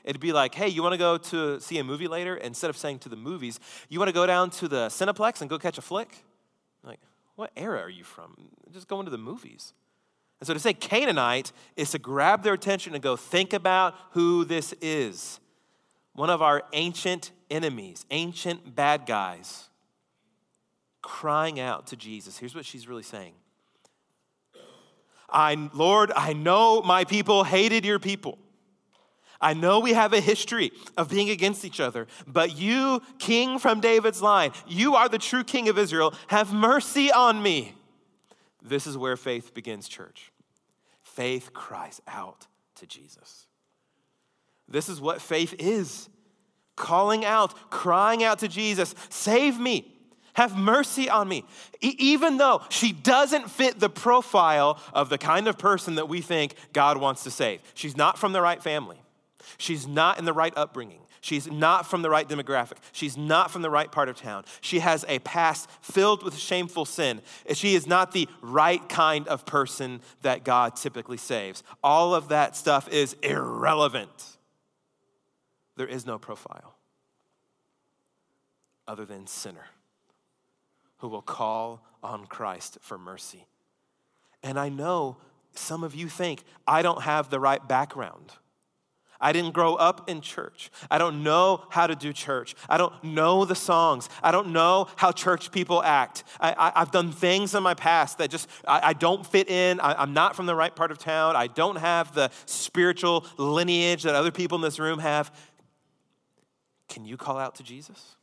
It'd 0.03 0.21
be 0.21 0.31
like, 0.31 0.55
hey, 0.55 0.69
you 0.69 0.81
want 0.81 0.93
to 0.93 0.97
go 0.97 1.17
to 1.17 1.59
see 1.59 1.79
a 1.79 1.83
movie 1.83 2.07
later? 2.07 2.37
Instead 2.37 2.69
of 2.69 2.77
saying 2.77 2.99
to 2.99 3.09
the 3.09 3.17
movies, 3.17 3.59
you 3.89 3.99
want 3.99 4.07
to 4.07 4.13
go 4.13 4.25
down 4.25 4.51
to 4.51 4.67
the 4.67 4.87
Cineplex 4.87 5.41
and 5.41 5.49
go 5.49 5.59
catch 5.59 5.77
a 5.77 5.81
flick? 5.81 6.23
Like, 6.81 6.99
what 7.35 7.51
era 7.57 7.81
are 7.81 7.89
you 7.89 8.05
from? 8.05 8.35
Just 8.71 8.87
go 8.87 8.99
into 8.99 9.11
the 9.11 9.17
movies. 9.17 9.73
And 10.39 10.47
so 10.47 10.53
to 10.53 10.59
say 10.59 10.73
Canaanite 10.73 11.51
is 11.75 11.91
to 11.91 11.99
grab 11.99 12.43
their 12.43 12.53
attention 12.53 12.93
and 12.93 13.01
go, 13.01 13.15
think 13.15 13.53
about 13.53 13.95
who 14.11 14.45
this 14.45 14.73
is. 14.81 15.39
One 16.13 16.29
of 16.29 16.41
our 16.41 16.63
ancient 16.73 17.31
enemies, 17.49 18.05
ancient 18.11 18.75
bad 18.75 19.05
guys, 19.05 19.69
crying 21.01 21.59
out 21.59 21.87
to 21.87 21.95
Jesus. 21.95 22.37
Here's 22.37 22.55
what 22.55 22.65
she's 22.65 22.87
really 22.87 23.03
saying 23.03 23.33
I, 25.29 25.69
Lord, 25.73 26.11
I 26.15 26.33
know 26.33 26.81
my 26.81 27.03
people 27.03 27.43
hated 27.43 27.85
your 27.85 27.99
people. 27.99 28.37
I 29.39 29.53
know 29.53 29.79
we 29.79 29.93
have 29.93 30.13
a 30.13 30.19
history 30.19 30.71
of 30.97 31.09
being 31.09 31.29
against 31.29 31.63
each 31.63 31.79
other, 31.79 32.07
but 32.25 32.57
you, 32.57 33.01
king 33.19 33.59
from 33.59 33.81
David's 33.81 34.21
line, 34.21 34.51
you 34.67 34.95
are 34.95 35.07
the 35.07 35.19
true 35.19 35.43
king 35.43 35.69
of 35.69 35.77
Israel. 35.77 36.13
Have 36.27 36.53
mercy 36.53 37.11
on 37.11 37.41
me. 37.43 37.76
This 38.67 38.87
is 38.87 38.97
where 38.97 39.17
faith 39.17 39.53
begins, 39.53 39.87
church. 39.87 40.31
Faith 41.03 41.53
cries 41.53 42.01
out 42.07 42.47
to 42.75 42.85
Jesus. 42.85 43.47
This 44.67 44.89
is 44.89 44.99
what 44.99 45.21
faith 45.21 45.55
is 45.57 46.09
calling 46.75 47.25
out, 47.25 47.69
crying 47.69 48.23
out 48.23 48.39
to 48.39 48.47
Jesus, 48.47 48.95
Save 49.09 49.59
me. 49.59 49.93
Have 50.33 50.55
mercy 50.55 51.09
on 51.09 51.27
me. 51.27 51.43
E- 51.81 51.95
even 51.97 52.37
though 52.37 52.61
she 52.69 52.91
doesn't 52.91 53.49
fit 53.49 53.79
the 53.79 53.89
profile 53.89 54.79
of 54.93 55.09
the 55.09 55.17
kind 55.17 55.47
of 55.47 55.57
person 55.57 55.95
that 55.95 56.07
we 56.07 56.21
think 56.21 56.53
God 56.73 56.99
wants 56.99 57.23
to 57.23 57.31
save. 57.31 57.59
She's 57.73 57.97
not 57.97 58.19
from 58.19 58.33
the 58.33 58.41
right 58.41 58.61
family. 58.61 59.01
She's 59.57 59.87
not 59.87 60.19
in 60.19 60.25
the 60.25 60.33
right 60.33 60.53
upbringing. 60.55 60.99
She's 61.27 61.51
not 61.51 61.85
from 61.85 62.03
the 62.03 62.09
right 62.09 62.25
demographic. 62.25 62.77
She's 62.93 63.17
not 63.17 63.51
from 63.51 63.61
the 63.61 63.69
right 63.69 63.91
part 63.91 64.07
of 64.07 64.15
town. 64.15 64.45
She 64.61 64.79
has 64.79 65.03
a 65.09 65.19
past 65.19 65.69
filled 65.81 66.23
with 66.23 66.37
shameful 66.37 66.85
sin. 66.85 67.21
She 67.51 67.75
is 67.75 67.85
not 67.85 68.13
the 68.13 68.29
right 68.41 68.87
kind 68.87 69.27
of 69.27 69.45
person 69.45 69.99
that 70.21 70.45
God 70.45 70.77
typically 70.77 71.17
saves. 71.17 71.63
All 71.83 72.15
of 72.15 72.29
that 72.29 72.55
stuff 72.55 72.87
is 72.87 73.17
irrelevant. 73.23 74.37
There 75.75 75.85
is 75.85 76.05
no 76.05 76.17
profile 76.17 76.75
other 78.87 79.03
than 79.03 79.27
sinner 79.27 79.65
who 80.99 81.09
will 81.09 81.21
call 81.21 81.83
on 82.01 82.25
Christ 82.25 82.77
for 82.79 82.97
mercy. 82.97 83.47
And 84.41 84.57
I 84.57 84.69
know 84.69 85.17
some 85.55 85.83
of 85.83 85.93
you 85.93 86.07
think, 86.07 86.45
I 86.65 86.81
don't 86.81 87.01
have 87.01 87.29
the 87.29 87.39
right 87.41 87.67
background. 87.67 88.31
I 89.19 89.33
didn't 89.33 89.53
grow 89.53 89.75
up 89.75 90.09
in 90.09 90.21
church. 90.21 90.69
I 90.91 90.97
don't 90.97 91.23
know 91.23 91.63
how 91.69 91.87
to 91.87 91.95
do 91.95 92.13
church. 92.13 92.55
I 92.69 92.77
don't 92.77 92.93
know 93.03 93.45
the 93.45 93.55
songs. 93.55 94.09
I 94.21 94.31
don't 94.31 94.49
know 94.49 94.87
how 94.95 95.11
church 95.11 95.51
people 95.51 95.81
act. 95.83 96.23
I, 96.39 96.71
have 96.75 96.91
done 96.91 97.11
things 97.11 97.55
in 97.55 97.63
my 97.63 97.73
past 97.73 98.19
that 98.19 98.29
just, 98.29 98.47
I, 98.67 98.89
I 98.89 98.93
don't 98.93 99.25
fit 99.25 99.49
in. 99.49 99.79
I, 99.79 100.01
I'm 100.01 100.13
not 100.13 100.35
from 100.35 100.45
the 100.45 100.55
right 100.55 100.75
part 100.75 100.91
of 100.91 100.97
town. 100.97 101.35
I 101.35 101.47
don't 101.47 101.77
have 101.77 102.13
the 102.13 102.29
spiritual 102.45 103.25
lineage 103.37 104.03
that 104.03 104.15
other 104.15 104.31
people 104.31 104.57
in 104.57 104.61
this 104.61 104.79
room 104.79 104.99
have. 104.99 105.33
Can 106.87 107.05
you 107.05 107.17
call 107.17 107.37
out 107.37 107.55
to 107.55 107.63
Jesus? 107.63 108.15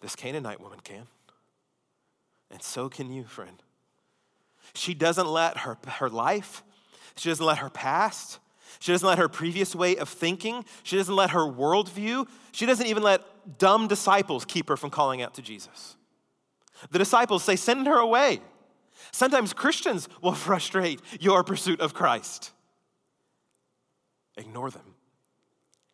This 0.00 0.16
Canaanite 0.16 0.60
woman 0.60 0.80
can. 0.82 1.06
And 2.50 2.62
so 2.62 2.88
can 2.88 3.10
you, 3.10 3.24
friend. 3.24 3.62
She 4.74 4.94
doesn't 4.94 5.26
let 5.26 5.58
her, 5.58 5.78
her 5.86 6.08
life, 6.08 6.62
she 7.16 7.28
doesn't 7.28 7.44
let 7.44 7.58
her 7.58 7.70
past, 7.70 8.38
she 8.80 8.92
doesn't 8.92 9.06
let 9.06 9.18
her 9.18 9.28
previous 9.28 9.74
way 9.74 9.96
of 9.96 10.08
thinking, 10.08 10.64
she 10.82 10.96
doesn't 10.96 11.14
let 11.14 11.30
her 11.30 11.40
worldview, 11.40 12.26
she 12.52 12.66
doesn't 12.66 12.86
even 12.86 13.02
let 13.02 13.22
dumb 13.58 13.88
disciples 13.88 14.44
keep 14.44 14.68
her 14.68 14.76
from 14.76 14.90
calling 14.90 15.22
out 15.22 15.34
to 15.34 15.42
Jesus. 15.42 15.96
The 16.90 16.98
disciples 16.98 17.42
say, 17.42 17.56
Send 17.56 17.86
her 17.86 17.98
away. 17.98 18.40
Sometimes 19.12 19.52
Christians 19.52 20.08
will 20.22 20.32
frustrate 20.34 21.00
your 21.20 21.44
pursuit 21.44 21.80
of 21.80 21.94
Christ. 21.94 22.52
Ignore 24.36 24.70
them, 24.70 24.94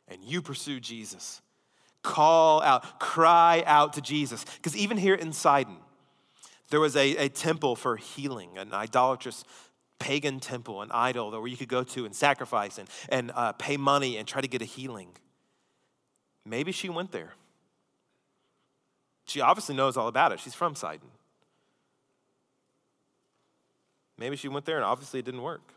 and 0.09 0.25
you 0.25 0.41
pursue 0.41 0.81
Jesus 0.81 1.43
call 2.03 2.63
out, 2.63 2.99
cry 2.99 3.63
out 3.67 3.95
to 3.95 4.01
Jesus. 4.01 4.45
Because 4.57 4.77
even 4.77 4.97
here 4.97 5.15
in 5.15 5.33
Sidon, 5.33 5.77
there 6.71 6.81
was 6.81 6.97
a, 6.97 7.17
a 7.17 7.29
temple 7.29 7.77
for 7.77 7.97
healing, 7.97 8.59
an 8.59 8.73
idolatrous 8.73 9.45
pagan 10.01 10.41
temple, 10.41 10.83
an 10.83 10.91
idol 10.91 11.31
that 11.31 11.39
where 11.39 11.49
you 11.49 11.57
could 11.57 11.69
go 11.69 11.85
to 11.85 12.05
and 12.05 12.15
sacrifice 12.15 12.79
and, 12.79 12.89
and 13.09 13.31
uh, 13.37 13.53
pay 13.53 13.77
money 13.77 14.17
and 14.17 14.27
try 14.27 14.41
to 14.41 14.49
get 14.49 14.61
a 14.61 14.65
healing. 14.65 15.11
Maybe 16.45 16.73
she 16.73 16.89
went 16.89 17.13
there. 17.13 17.35
She 19.27 19.41
obviously 19.41 19.77
knows 19.77 19.97
all 19.97 20.09
about 20.09 20.33
it. 20.33 20.41
She's 20.41 20.55
from 20.55 20.75
Sidon. 20.75 21.09
Maybe 24.19 24.35
she 24.35 24.49
went 24.49 24.67
there 24.67 24.77
and 24.77 24.85
obviously 24.85 25.21
it 25.21 25.25
didn't 25.25 25.43
work. 25.43 25.73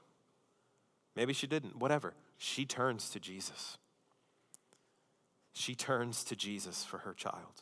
Maybe 1.16 1.34
she 1.34 1.46
didn't. 1.46 1.76
Whatever. 1.76 2.14
She 2.40 2.66
turns 2.66 3.12
to 3.12 3.20
Jesus 3.20 3.78
she 5.54 5.76
turns 5.76 6.24
to 6.26 6.36
Jesus 6.36 6.84
for 6.84 7.00
her 7.00 7.14
child. 7.14 7.62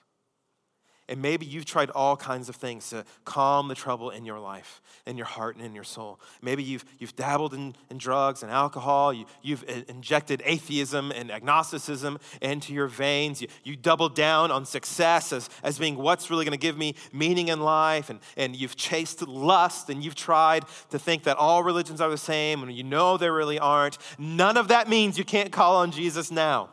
And 1.10 1.22
maybe 1.22 1.46
you've 1.46 1.66
tried 1.66 1.90
all 1.90 2.16
kinds 2.16 2.48
of 2.48 2.56
things 2.56 2.90
to 2.92 3.04
calm 3.26 3.68
the 3.68 3.76
trouble 3.76 4.12
in 4.12 4.24
your 4.24 4.40
life, 4.40 4.82
in 5.06 5.18
your 5.18 5.26
heart, 5.26 5.58
and 5.58 5.66
in 5.66 5.76
your 5.76 5.84
soul. 5.84 6.20
Maybe 6.42 6.64
you've, 6.64 6.86
you've 7.00 7.16
dabbled 7.16 7.54
in, 7.54 7.76
in 7.90 7.98
drugs 7.98 8.44
and 8.44 8.52
alcohol. 8.52 9.12
You, 9.12 9.26
you've 9.42 9.66
injected 9.90 10.42
atheism 10.46 11.12
and 11.12 11.30
agnosticism 11.30 12.18
into 12.42 12.74
your 12.74 12.88
veins. 12.88 13.42
You, 13.42 13.50
you 13.64 13.76
doubled 13.76 14.16
down 14.16 14.52
on 14.52 14.66
success 14.66 15.34
as, 15.34 15.50
as 15.64 15.78
being 15.78 15.98
what's 15.98 16.30
really 16.30 16.46
going 16.46 16.58
to 16.58 16.62
give 16.62 16.78
me 16.78 16.96
meaning 17.12 17.50
in 17.50 17.60
life. 17.60 18.10
And, 18.10 18.20
and 18.38 18.56
you've 18.56 18.78
chased 18.78 19.22
lust 19.28 19.90
and 19.90 20.04
you've 20.04 20.16
tried 20.16 20.64
to 20.92 21.00
think 21.00 21.24
that 21.24 21.36
all 21.38 21.64
religions 21.64 22.00
are 22.00 22.10
the 22.10 22.18
same 22.18 22.64
and 22.64 22.72
you 22.72 22.84
know 22.84 23.18
they 23.18 23.30
really 23.30 23.60
aren't. 23.60 23.98
None 24.18 24.56
of 24.56 24.70
that 24.70 24.88
means 24.88 25.18
you 25.18 25.26
can't 25.26 25.52
call 25.52 25.78
on 25.78 25.92
Jesus 25.92 26.32
now. 26.32 26.70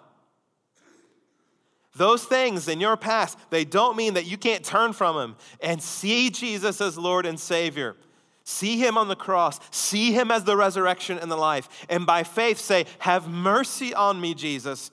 Those 1.99 2.25
things 2.25 2.69
in 2.69 2.81
your 2.81 2.97
past, 2.97 3.37
they 3.51 3.65
don't 3.65 3.97
mean 3.97 4.15
that 4.15 4.25
you 4.25 4.39
can't 4.39 4.65
turn 4.65 4.93
from 4.93 5.17
them 5.17 5.37
and 5.61 5.83
see 5.83 6.31
Jesus 6.31 6.81
as 6.81 6.97
Lord 6.97 7.27
and 7.27 7.39
Savior. 7.39 7.97
See 8.45 8.79
Him 8.79 8.97
on 8.97 9.09
the 9.09 9.17
cross, 9.17 9.59
see 9.73 10.13
Him 10.13 10.31
as 10.31 10.45
the 10.45 10.57
resurrection 10.57 11.19
and 11.19 11.31
the 11.31 11.37
life, 11.37 11.69
and 11.91 12.07
by 12.07 12.23
faith 12.23 12.59
say, 12.59 12.87
Have 13.01 13.29
mercy 13.29 13.93
on 13.93 14.21
me, 14.21 14.33
Jesus. 14.33 14.91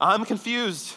I'm 0.00 0.24
confused, 0.24 0.96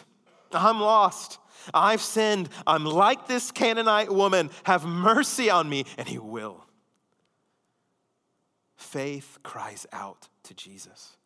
I'm 0.50 0.80
lost. 0.80 1.38
I've 1.74 2.00
sinned. 2.00 2.48
I'm 2.66 2.86
like 2.86 3.28
this 3.28 3.50
Canaanite 3.50 4.10
woman. 4.10 4.48
Have 4.64 4.86
mercy 4.86 5.50
on 5.50 5.68
me, 5.68 5.84
and 5.98 6.08
he 6.08 6.18
will. 6.18 6.64
Faith 8.76 9.38
cries 9.42 9.86
out 9.92 10.28
to 10.44 10.54
Jesus. 10.54 11.18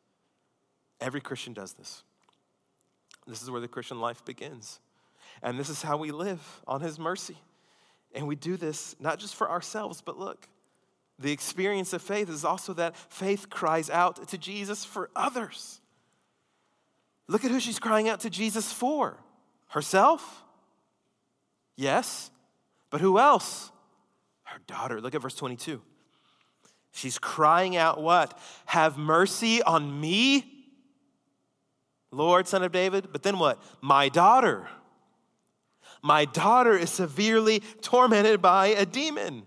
Every 1.01 1.21
Christian 1.21 1.53
does 1.53 1.75
this. 1.75 2.03
This 3.27 3.43
is 3.43 3.51
where 3.51 3.61
the 3.61 3.69
Christian 3.69 4.01
life 4.01 4.25
begins. 4.25 4.81
And 5.43 5.59
this 5.59 5.69
is 5.69 5.83
how 5.83 5.97
we 5.97 6.11
live 6.11 6.63
on 6.67 6.81
His 6.81 6.99
mercy. 6.99 7.37
And 8.15 8.27
we 8.27 8.37
do 8.37 8.57
this 8.57 8.95
not 9.01 9.19
just 9.19 9.35
for 9.35 9.51
ourselves, 9.51 10.03
but 10.05 10.19
look, 10.19 10.49
the 11.19 11.33
experience 11.33 11.93
of 11.93 12.03
faith 12.03 12.29
is 12.29 12.45
also 12.45 12.73
that 12.75 12.97
faith 12.97 13.49
cries 13.51 13.89
out 13.91 14.29
to 14.29 14.39
Jesus 14.39 14.85
for 14.85 15.11
others. 15.15 15.81
Look 17.29 17.45
at 17.45 17.51
who 17.51 17.61
she's 17.61 17.79
crying 17.79 18.09
out 18.09 18.21
to 18.21 18.31
Jesus 18.31 18.73
for 18.73 19.17
herself? 19.69 20.43
Yes, 21.77 22.31
but 22.91 23.01
who 23.01 23.19
else? 23.19 23.71
Her 24.45 24.61
daughter. 24.67 25.01
Look 25.01 25.15
at 25.15 25.23
verse 25.23 25.35
22. 25.35 25.81
She's 26.93 27.19
crying 27.19 27.77
out, 27.77 28.01
What? 28.01 28.39
Have 28.67 28.97
mercy 28.97 29.63
on 29.63 30.01
me, 30.01 30.54
Lord, 32.17 32.49
son 32.49 32.63
of 32.63 32.73
David. 32.73 33.09
But 33.13 33.23
then 33.23 33.39
what? 33.39 33.61
My 33.81 34.09
daughter. 34.09 34.69
My 36.03 36.25
daughter 36.25 36.77
is 36.77 36.91
severely 36.91 37.61
tormented 37.81 38.43
by 38.43 38.69
a 38.69 38.85
demon. 38.85 39.47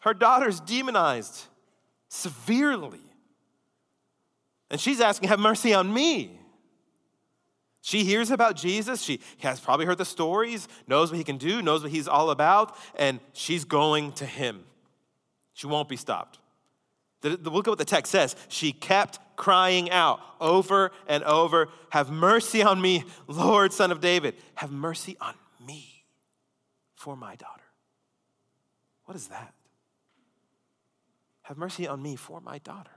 Her 0.00 0.14
daughter's 0.14 0.60
demonized 0.60 1.46
severely. 2.08 3.00
And 4.70 4.80
she's 4.80 5.00
asking, 5.00 5.28
Have 5.28 5.40
mercy 5.40 5.74
on 5.74 5.92
me. 5.92 6.40
She 7.80 8.04
hears 8.04 8.30
about 8.30 8.56
Jesus. 8.56 9.02
She 9.02 9.20
has 9.40 9.60
probably 9.60 9.84
heard 9.84 9.98
the 9.98 10.06
stories, 10.06 10.68
knows 10.86 11.10
what 11.10 11.18
he 11.18 11.24
can 11.24 11.36
do, 11.36 11.60
knows 11.60 11.82
what 11.82 11.92
he's 11.92 12.08
all 12.08 12.30
about, 12.30 12.76
and 12.96 13.20
she's 13.34 13.64
going 13.66 14.12
to 14.12 14.24
him. 14.24 14.64
She 15.52 15.66
won't 15.66 15.88
be 15.90 15.96
stopped. 15.96 16.38
Look 17.22 17.66
at 17.66 17.70
what 17.70 17.78
the 17.78 17.84
text 17.84 18.10
says. 18.10 18.36
She 18.48 18.72
kept 18.72 19.18
crying 19.36 19.90
out 19.90 20.20
over 20.40 20.90
and 21.06 21.22
over, 21.24 21.68
Have 21.90 22.10
mercy 22.10 22.62
on 22.62 22.80
me, 22.80 23.04
Lord, 23.26 23.72
son 23.72 23.90
of 23.92 24.00
David. 24.00 24.34
Have 24.54 24.70
mercy 24.70 25.16
on 25.20 25.34
me 25.66 26.04
for 26.94 27.16
my 27.16 27.36
daughter. 27.36 27.62
What 29.04 29.16
is 29.16 29.28
that? 29.28 29.54
Have 31.42 31.58
mercy 31.58 31.86
on 31.86 32.02
me 32.02 32.16
for 32.16 32.40
my 32.40 32.58
daughter. 32.58 32.90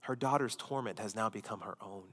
Her 0.00 0.16
daughter's 0.16 0.56
torment 0.56 0.98
has 0.98 1.14
now 1.14 1.28
become 1.28 1.60
her 1.60 1.76
own. 1.80 2.04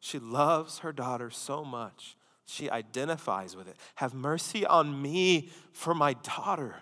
She 0.00 0.18
loves 0.18 0.78
her 0.80 0.92
daughter 0.92 1.30
so 1.30 1.64
much, 1.64 2.16
She 2.44 2.70
identifies 2.70 3.54
with 3.54 3.68
it. 3.68 3.76
Have 3.96 4.14
mercy 4.14 4.64
on 4.64 5.02
me 5.02 5.50
for 5.72 5.92
my 5.92 6.14
daughter. 6.14 6.76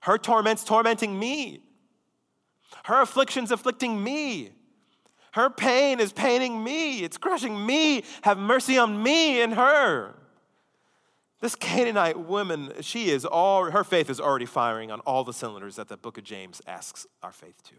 Her 0.00 0.18
torment's 0.18 0.64
tormenting 0.64 1.16
me. 1.16 1.62
Her 2.84 3.02
affliction's 3.02 3.50
afflicting 3.50 4.02
me. 4.02 4.50
Her 5.32 5.48
pain 5.48 5.98
is 5.98 6.12
paining 6.12 6.62
me. 6.62 7.02
It's 7.02 7.16
crushing 7.16 7.64
me. 7.64 8.04
Have 8.22 8.38
mercy 8.38 8.78
on 8.78 9.02
me 9.02 9.40
and 9.40 9.54
her. 9.54 10.14
This 11.40 11.56
Canaanite 11.56 12.20
woman, 12.20 12.72
she 12.82 13.10
is 13.10 13.24
all, 13.24 13.70
her 13.70 13.82
faith 13.82 14.08
is 14.08 14.20
already 14.20 14.46
firing 14.46 14.92
on 14.92 15.00
all 15.00 15.24
the 15.24 15.32
cylinders 15.32 15.74
that 15.76 15.88
the 15.88 15.96
book 15.96 16.16
of 16.16 16.22
James 16.22 16.62
asks 16.68 17.06
our 17.22 17.32
faith 17.32 17.62
to. 17.64 17.74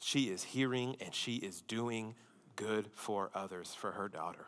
She 0.00 0.30
is 0.30 0.42
hearing 0.42 0.96
and 1.00 1.14
she 1.14 1.36
is 1.36 1.60
doing 1.60 2.14
good 2.56 2.88
for 2.94 3.30
others, 3.34 3.74
for 3.74 3.92
her 3.92 4.08
daughter. 4.08 4.46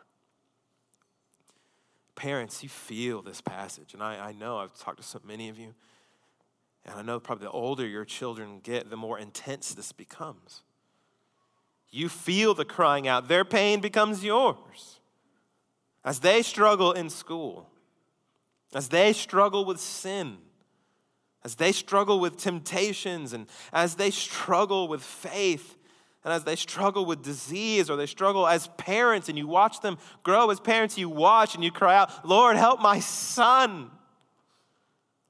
Parents, 2.15 2.63
you 2.63 2.69
feel 2.69 3.21
this 3.21 3.41
passage, 3.41 3.93
and 3.93 4.01
I, 4.01 4.29
I 4.29 4.31
know 4.31 4.57
I've 4.57 4.73
talked 4.73 4.97
to 4.97 5.03
so 5.03 5.19
many 5.23 5.49
of 5.49 5.59
you, 5.59 5.75
and 6.85 6.93
I 6.95 7.01
know 7.01 7.19
probably 7.19 7.45
the 7.45 7.51
older 7.51 7.85
your 7.87 8.05
children 8.05 8.59
get, 8.61 8.89
the 8.89 8.97
more 8.97 9.17
intense 9.17 9.73
this 9.73 9.91
becomes. 9.91 10.61
You 11.89 12.09
feel 12.09 12.53
the 12.53 12.65
crying 12.65 13.07
out, 13.07 13.27
their 13.27 13.45
pain 13.45 13.79
becomes 13.81 14.23
yours. 14.23 14.99
As 16.03 16.19
they 16.19 16.43
struggle 16.43 16.91
in 16.91 17.09
school, 17.09 17.67
as 18.73 18.89
they 18.89 19.13
struggle 19.13 19.65
with 19.65 19.79
sin, 19.79 20.37
as 21.43 21.55
they 21.55 21.71
struggle 21.71 22.19
with 22.19 22.37
temptations, 22.37 23.33
and 23.33 23.47
as 23.71 23.95
they 23.95 24.11
struggle 24.11 24.87
with 24.87 25.01
faith, 25.01 25.77
and 26.23 26.33
as 26.33 26.43
they 26.43 26.55
struggle 26.55 27.05
with 27.05 27.23
disease 27.23 27.89
or 27.89 27.95
they 27.95 28.07
struggle 28.07 28.47
as 28.47 28.67
parents 28.77 29.29
and 29.29 29.37
you 29.37 29.47
watch 29.47 29.79
them 29.81 29.97
grow 30.23 30.49
as 30.49 30.59
parents, 30.59 30.97
you 30.97 31.07
watch 31.07 31.53
and 31.53 31.63
you 31.63 31.71
cry 31.71 31.95
out, 31.95 32.27
Lord, 32.27 32.57
help 32.57 32.81
my 32.81 32.99
son. 32.99 33.91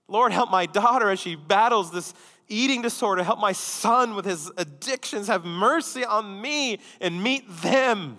Lord, 0.07 0.31
help 0.31 0.51
my 0.51 0.65
daughter 0.65 1.09
as 1.09 1.19
she 1.19 1.35
battles 1.35 1.91
this 1.91 2.13
eating 2.47 2.81
disorder. 2.81 3.23
Help 3.23 3.39
my 3.39 3.53
son 3.53 4.15
with 4.15 4.25
his 4.25 4.51
addictions. 4.57 5.27
Have 5.27 5.45
mercy 5.45 6.05
on 6.05 6.41
me 6.41 6.79
and 7.01 7.21
meet 7.21 7.43
them. 7.61 8.17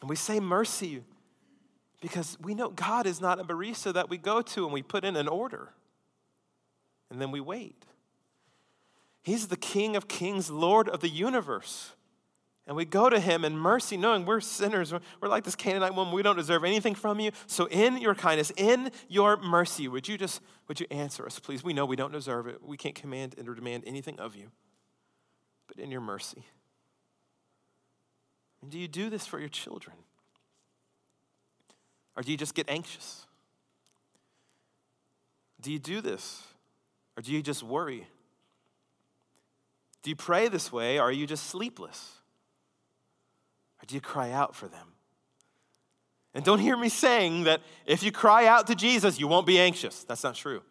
And 0.00 0.10
we 0.10 0.16
say 0.16 0.40
mercy 0.40 1.02
because 2.00 2.36
we 2.42 2.54
know 2.54 2.68
God 2.68 3.06
is 3.06 3.20
not 3.20 3.40
a 3.40 3.44
barista 3.44 3.94
that 3.94 4.10
we 4.10 4.18
go 4.18 4.42
to 4.42 4.64
and 4.64 4.72
we 4.72 4.82
put 4.82 5.04
in 5.04 5.16
an 5.16 5.28
order 5.28 5.70
and 7.10 7.20
then 7.20 7.30
we 7.30 7.40
wait. 7.40 7.86
He's 9.22 9.48
the 9.48 9.56
King 9.56 9.96
of 9.96 10.06
kings, 10.08 10.50
Lord 10.50 10.88
of 10.88 11.00
the 11.00 11.08
universe. 11.08 11.92
And 12.66 12.76
we 12.76 12.86
go 12.86 13.10
to 13.10 13.20
him 13.20 13.44
in 13.44 13.58
mercy, 13.58 13.98
knowing 13.98 14.24
we're 14.24 14.40
sinners. 14.40 14.92
We're 15.20 15.28
like 15.28 15.44
this 15.44 15.54
Canaanite 15.54 15.94
woman. 15.94 16.14
We 16.14 16.22
don't 16.22 16.36
deserve 16.36 16.64
anything 16.64 16.94
from 16.94 17.20
you. 17.20 17.30
So, 17.46 17.66
in 17.66 17.98
your 17.98 18.14
kindness, 18.14 18.52
in 18.56 18.90
your 19.08 19.36
mercy, 19.36 19.86
would 19.86 20.08
you 20.08 20.16
just 20.16 20.40
would 20.66 20.80
you 20.80 20.86
answer 20.90 21.26
us, 21.26 21.38
please? 21.38 21.62
We 21.62 21.74
know 21.74 21.84
we 21.84 21.96
don't 21.96 22.12
deserve 22.12 22.46
it. 22.46 22.62
We 22.62 22.78
can't 22.78 22.94
command 22.94 23.34
or 23.46 23.54
demand 23.54 23.84
anything 23.86 24.18
of 24.18 24.34
you. 24.34 24.50
But 25.66 25.78
in 25.78 25.90
your 25.90 26.00
mercy. 26.00 26.44
And 28.62 28.70
do 28.70 28.78
you 28.78 28.88
do 28.88 29.10
this 29.10 29.26
for 29.26 29.38
your 29.38 29.50
children? 29.50 29.96
Or 32.16 32.22
do 32.22 32.30
you 32.30 32.38
just 32.38 32.54
get 32.54 32.70
anxious? 32.70 33.26
Do 35.60 35.70
you 35.70 35.78
do 35.78 36.00
this? 36.00 36.42
Or 37.16 37.22
do 37.22 37.30
you 37.30 37.42
just 37.42 37.62
worry? 37.62 38.06
Do 40.02 40.10
you 40.10 40.16
pray 40.16 40.48
this 40.48 40.72
way, 40.72 40.98
or 40.98 41.02
are 41.02 41.12
you 41.12 41.26
just 41.26 41.46
sleepless? 41.46 42.20
Or 43.84 43.86
do 43.86 43.94
you 43.94 44.00
cry 44.00 44.30
out 44.30 44.56
for 44.56 44.66
them? 44.66 44.86
And 46.32 46.42
don't 46.42 46.58
hear 46.58 46.74
me 46.74 46.88
saying 46.88 47.44
that 47.44 47.60
if 47.84 48.02
you 48.02 48.12
cry 48.12 48.46
out 48.46 48.66
to 48.68 48.74
Jesus, 48.74 49.20
you 49.20 49.28
won't 49.28 49.46
be 49.46 49.58
anxious. 49.58 50.04
That's 50.04 50.24
not 50.24 50.36
true. 50.36 50.62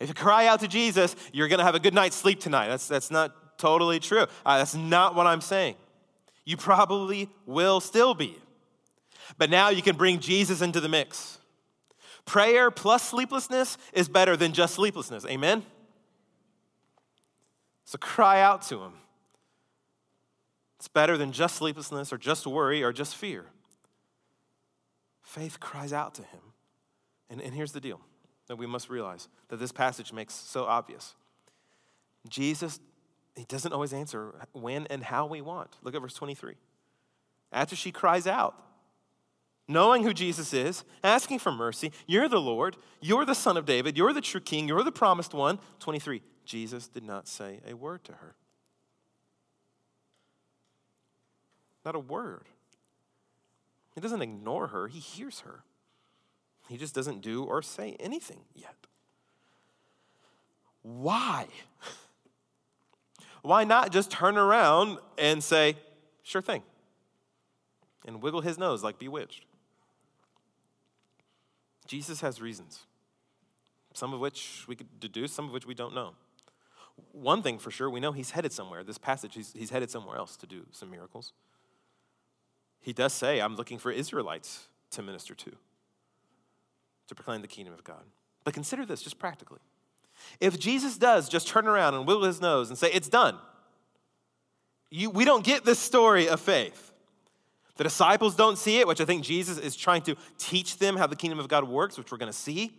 If 0.00 0.08
you 0.08 0.14
cry 0.14 0.48
out 0.48 0.58
to 0.60 0.66
Jesus, 0.66 1.14
you're 1.32 1.46
going 1.46 1.60
to 1.60 1.64
have 1.64 1.76
a 1.76 1.78
good 1.78 1.94
night's 1.94 2.16
sleep 2.16 2.40
tonight. 2.40 2.66
That's, 2.66 2.88
that's 2.88 3.12
not 3.12 3.58
totally 3.60 4.00
true. 4.00 4.26
Uh, 4.44 4.58
that's 4.58 4.74
not 4.74 5.14
what 5.14 5.28
I'm 5.28 5.40
saying. 5.40 5.76
You 6.44 6.56
probably 6.56 7.30
will 7.46 7.78
still 7.78 8.12
be. 8.12 8.36
But 9.38 9.48
now 9.48 9.68
you 9.68 9.80
can 9.80 9.94
bring 9.94 10.18
Jesus 10.18 10.62
into 10.62 10.80
the 10.80 10.88
mix. 10.88 11.38
Prayer 12.24 12.72
plus 12.72 13.08
sleeplessness 13.08 13.78
is 13.92 14.08
better 14.08 14.36
than 14.36 14.52
just 14.52 14.74
sleeplessness. 14.74 15.24
Amen? 15.26 15.62
So 17.84 17.98
cry 17.98 18.40
out 18.40 18.62
to 18.62 18.82
Him. 18.82 18.94
It's 20.86 20.92
better 20.92 21.18
than 21.18 21.32
just 21.32 21.56
sleeplessness 21.56 22.12
or 22.12 22.16
just 22.16 22.46
worry 22.46 22.84
or 22.84 22.92
just 22.92 23.16
fear. 23.16 23.46
Faith 25.20 25.58
cries 25.58 25.92
out 25.92 26.14
to 26.14 26.22
Him. 26.22 26.40
And, 27.28 27.40
and 27.40 27.52
here's 27.52 27.72
the 27.72 27.80
deal 27.80 28.00
that 28.46 28.54
we 28.54 28.68
must 28.68 28.88
realize 28.88 29.26
that 29.48 29.56
this 29.56 29.72
passage 29.72 30.12
makes 30.12 30.32
so 30.32 30.62
obvious. 30.62 31.16
Jesus, 32.28 32.78
He 33.34 33.44
doesn't 33.46 33.72
always 33.72 33.92
answer 33.92 34.32
when 34.52 34.86
and 34.86 35.02
how 35.02 35.26
we 35.26 35.40
want. 35.40 35.76
Look 35.82 35.96
at 35.96 36.00
verse 36.00 36.14
23. 36.14 36.54
After 37.50 37.74
she 37.74 37.90
cries 37.90 38.28
out, 38.28 38.54
knowing 39.66 40.04
who 40.04 40.14
Jesus 40.14 40.54
is, 40.54 40.84
asking 41.02 41.40
for 41.40 41.50
mercy, 41.50 41.90
you're 42.06 42.28
the 42.28 42.40
Lord, 42.40 42.76
you're 43.00 43.24
the 43.24 43.34
Son 43.34 43.56
of 43.56 43.66
David, 43.66 43.96
you're 43.96 44.12
the 44.12 44.20
true 44.20 44.40
King, 44.40 44.68
you're 44.68 44.84
the 44.84 44.92
promised 44.92 45.34
one. 45.34 45.58
23. 45.80 46.22
Jesus 46.44 46.86
did 46.86 47.02
not 47.02 47.26
say 47.26 47.58
a 47.68 47.74
word 47.74 48.04
to 48.04 48.12
her. 48.12 48.36
Not 51.86 51.94
a 51.94 52.00
word. 52.00 52.48
He 53.94 54.00
doesn't 54.00 54.20
ignore 54.20 54.66
her, 54.66 54.88
he 54.88 54.98
hears 54.98 55.40
her. 55.40 55.62
He 56.68 56.76
just 56.76 56.96
doesn't 56.96 57.20
do 57.22 57.44
or 57.44 57.62
say 57.62 57.96
anything 58.00 58.40
yet. 58.56 58.74
Why? 60.82 61.46
Why 63.42 63.62
not 63.62 63.92
just 63.92 64.10
turn 64.10 64.36
around 64.36 64.98
and 65.16 65.42
say, 65.42 65.76
sure 66.24 66.42
thing, 66.42 66.64
and 68.04 68.20
wiggle 68.20 68.40
his 68.40 68.58
nose 68.58 68.82
like 68.82 68.98
bewitched? 68.98 69.44
Jesus 71.86 72.20
has 72.20 72.40
reasons, 72.40 72.80
some 73.94 74.12
of 74.12 74.18
which 74.18 74.64
we 74.66 74.74
could 74.74 74.98
deduce, 74.98 75.32
some 75.32 75.44
of 75.44 75.52
which 75.52 75.66
we 75.66 75.74
don't 75.74 75.94
know. 75.94 76.14
One 77.12 77.44
thing 77.44 77.58
for 77.58 77.70
sure, 77.70 77.88
we 77.88 78.00
know 78.00 78.10
he's 78.10 78.32
headed 78.32 78.52
somewhere. 78.52 78.82
This 78.82 78.98
passage, 78.98 79.36
he's, 79.36 79.52
he's 79.52 79.70
headed 79.70 79.88
somewhere 79.88 80.16
else 80.16 80.36
to 80.38 80.46
do 80.46 80.66
some 80.72 80.90
miracles. 80.90 81.32
He 82.80 82.92
does 82.92 83.12
say, 83.12 83.40
I'm 83.40 83.56
looking 83.56 83.78
for 83.78 83.90
Israelites 83.90 84.68
to 84.92 85.02
minister 85.02 85.34
to, 85.34 85.52
to 87.08 87.14
proclaim 87.14 87.42
the 87.42 87.48
kingdom 87.48 87.74
of 87.74 87.84
God. 87.84 88.04
But 88.44 88.54
consider 88.54 88.86
this 88.86 89.02
just 89.02 89.18
practically. 89.18 89.58
If 90.40 90.58
Jesus 90.58 90.96
does 90.96 91.28
just 91.28 91.48
turn 91.48 91.66
around 91.66 91.94
and 91.94 92.06
wiggle 92.06 92.24
his 92.24 92.40
nose 92.40 92.68
and 92.70 92.78
say, 92.78 92.90
It's 92.92 93.08
done, 93.08 93.36
you, 94.90 95.10
we 95.10 95.24
don't 95.24 95.44
get 95.44 95.64
this 95.64 95.78
story 95.78 96.28
of 96.28 96.40
faith. 96.40 96.92
The 97.76 97.84
disciples 97.84 98.34
don't 98.34 98.56
see 98.56 98.78
it, 98.78 98.86
which 98.86 99.00
I 99.00 99.04
think 99.04 99.22
Jesus 99.22 99.58
is 99.58 99.76
trying 99.76 100.02
to 100.02 100.16
teach 100.38 100.78
them 100.78 100.96
how 100.96 101.06
the 101.06 101.16
kingdom 101.16 101.38
of 101.38 101.48
God 101.48 101.64
works, 101.64 101.98
which 101.98 102.10
we're 102.10 102.18
going 102.18 102.32
to 102.32 102.38
see. 102.38 102.72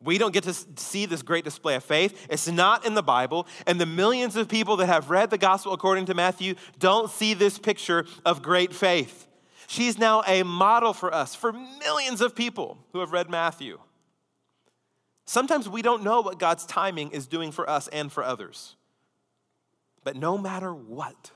We 0.00 0.16
don't 0.16 0.32
get 0.32 0.44
to 0.44 0.54
see 0.54 1.06
this 1.06 1.22
great 1.22 1.44
display 1.44 1.74
of 1.74 1.84
faith. 1.84 2.26
It's 2.30 2.48
not 2.48 2.86
in 2.86 2.94
the 2.94 3.02
Bible. 3.02 3.46
And 3.66 3.80
the 3.80 3.86
millions 3.86 4.36
of 4.36 4.48
people 4.48 4.76
that 4.76 4.86
have 4.86 5.10
read 5.10 5.30
the 5.30 5.38
gospel 5.38 5.72
according 5.72 6.06
to 6.06 6.14
Matthew 6.14 6.54
don't 6.78 7.10
see 7.10 7.34
this 7.34 7.58
picture 7.58 8.06
of 8.24 8.40
great 8.40 8.72
faith. 8.72 9.27
She's 9.68 9.98
now 9.98 10.22
a 10.26 10.44
model 10.44 10.94
for 10.94 11.12
us, 11.12 11.34
for 11.34 11.52
millions 11.52 12.22
of 12.22 12.34
people 12.34 12.78
who 12.92 13.00
have 13.00 13.12
read 13.12 13.28
Matthew. 13.28 13.78
Sometimes 15.26 15.68
we 15.68 15.82
don't 15.82 16.02
know 16.02 16.22
what 16.22 16.38
God's 16.38 16.64
timing 16.64 17.10
is 17.10 17.26
doing 17.26 17.52
for 17.52 17.68
us 17.68 17.86
and 17.88 18.10
for 18.10 18.24
others. 18.24 18.76
But 20.04 20.16
no 20.16 20.38
matter 20.38 20.72
what, 20.72 21.32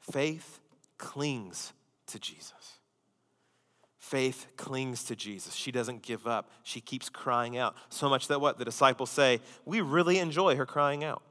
faith 0.00 0.58
clings 0.98 1.72
to 2.08 2.18
Jesus. 2.18 2.80
Faith 4.00 4.48
clings 4.56 5.04
to 5.04 5.14
Jesus. 5.14 5.54
She 5.54 5.70
doesn't 5.70 6.02
give 6.02 6.26
up. 6.26 6.50
She 6.64 6.80
keeps 6.80 7.08
crying 7.08 7.56
out. 7.56 7.76
So 7.88 8.08
much 8.08 8.26
that 8.26 8.40
what? 8.40 8.58
The 8.58 8.64
disciples 8.64 9.10
say, 9.10 9.40
we 9.64 9.80
really 9.80 10.18
enjoy 10.18 10.56
her 10.56 10.66
crying 10.66 11.04
out. 11.04 11.22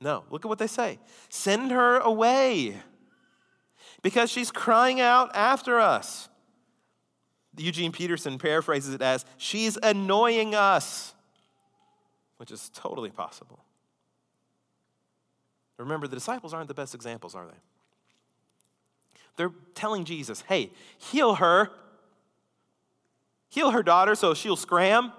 No, 0.00 0.24
look 0.30 0.44
at 0.44 0.48
what 0.48 0.58
they 0.58 0.66
say. 0.66 0.98
Send 1.28 1.70
her 1.70 1.98
away 1.98 2.76
because 4.02 4.30
she's 4.30 4.50
crying 4.50 5.00
out 5.00 5.30
after 5.34 5.80
us. 5.80 6.28
Eugene 7.56 7.92
Peterson 7.92 8.38
paraphrases 8.38 8.94
it 8.94 9.02
as, 9.02 9.24
she's 9.36 9.76
annoying 9.82 10.54
us, 10.54 11.14
which 12.36 12.52
is 12.52 12.70
totally 12.72 13.10
possible. 13.10 13.58
Remember, 15.76 16.06
the 16.06 16.16
disciples 16.16 16.52
aren't 16.52 16.68
the 16.68 16.74
best 16.74 16.94
examples, 16.94 17.34
are 17.34 17.46
they? 17.46 17.58
They're 19.36 19.52
telling 19.74 20.04
Jesus, 20.04 20.42
hey, 20.48 20.70
heal 20.98 21.36
her. 21.36 21.70
Heal 23.48 23.70
her 23.70 23.82
daughter 23.82 24.14
so 24.14 24.34
she'll 24.34 24.56
scram. 24.56 25.12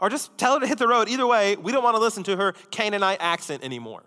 Or 0.00 0.08
just 0.08 0.36
tell 0.38 0.54
her 0.54 0.60
to 0.60 0.66
hit 0.66 0.78
the 0.78 0.86
road. 0.86 1.08
Either 1.08 1.26
way, 1.26 1.56
we 1.56 1.72
don't 1.72 1.82
want 1.82 1.96
to 1.96 2.00
listen 2.00 2.22
to 2.24 2.36
her 2.36 2.52
Canaanite 2.70 3.18
accent 3.20 3.64
anymore. 3.64 4.02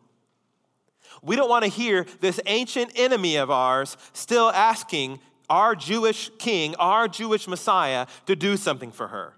We 1.21 1.35
don't 1.35 1.49
want 1.49 1.63
to 1.63 1.69
hear 1.69 2.05
this 2.19 2.39
ancient 2.45 2.91
enemy 2.95 3.35
of 3.35 3.51
ours 3.51 3.95
still 4.13 4.49
asking 4.49 5.19
our 5.49 5.75
Jewish 5.75 6.31
king, 6.39 6.75
our 6.75 7.07
Jewish 7.07 7.47
Messiah, 7.47 8.07
to 8.25 8.35
do 8.35 8.57
something 8.57 8.91
for 8.91 9.09
her. 9.09 9.33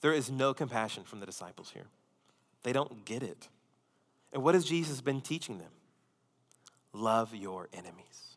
There 0.00 0.12
is 0.12 0.30
no 0.30 0.54
compassion 0.54 1.04
from 1.04 1.20
the 1.20 1.26
disciples 1.26 1.70
here. 1.72 1.86
They 2.62 2.72
don't 2.72 3.04
get 3.04 3.22
it. 3.22 3.48
And 4.32 4.42
what 4.42 4.54
has 4.54 4.64
Jesus 4.64 5.00
been 5.00 5.20
teaching 5.20 5.58
them? 5.58 5.70
Love 6.92 7.34
your 7.34 7.68
enemies. 7.72 8.36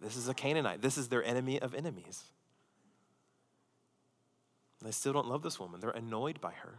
This 0.00 0.16
is 0.16 0.28
a 0.28 0.34
Canaanite. 0.34 0.82
This 0.82 0.98
is 0.98 1.08
their 1.08 1.22
enemy 1.22 1.60
of 1.60 1.74
enemies. 1.74 2.24
they 4.82 4.90
still 4.90 5.12
don't 5.12 5.28
love 5.28 5.42
this 5.42 5.60
woman. 5.60 5.80
They're 5.80 5.90
annoyed 5.90 6.40
by 6.40 6.52
her. 6.52 6.74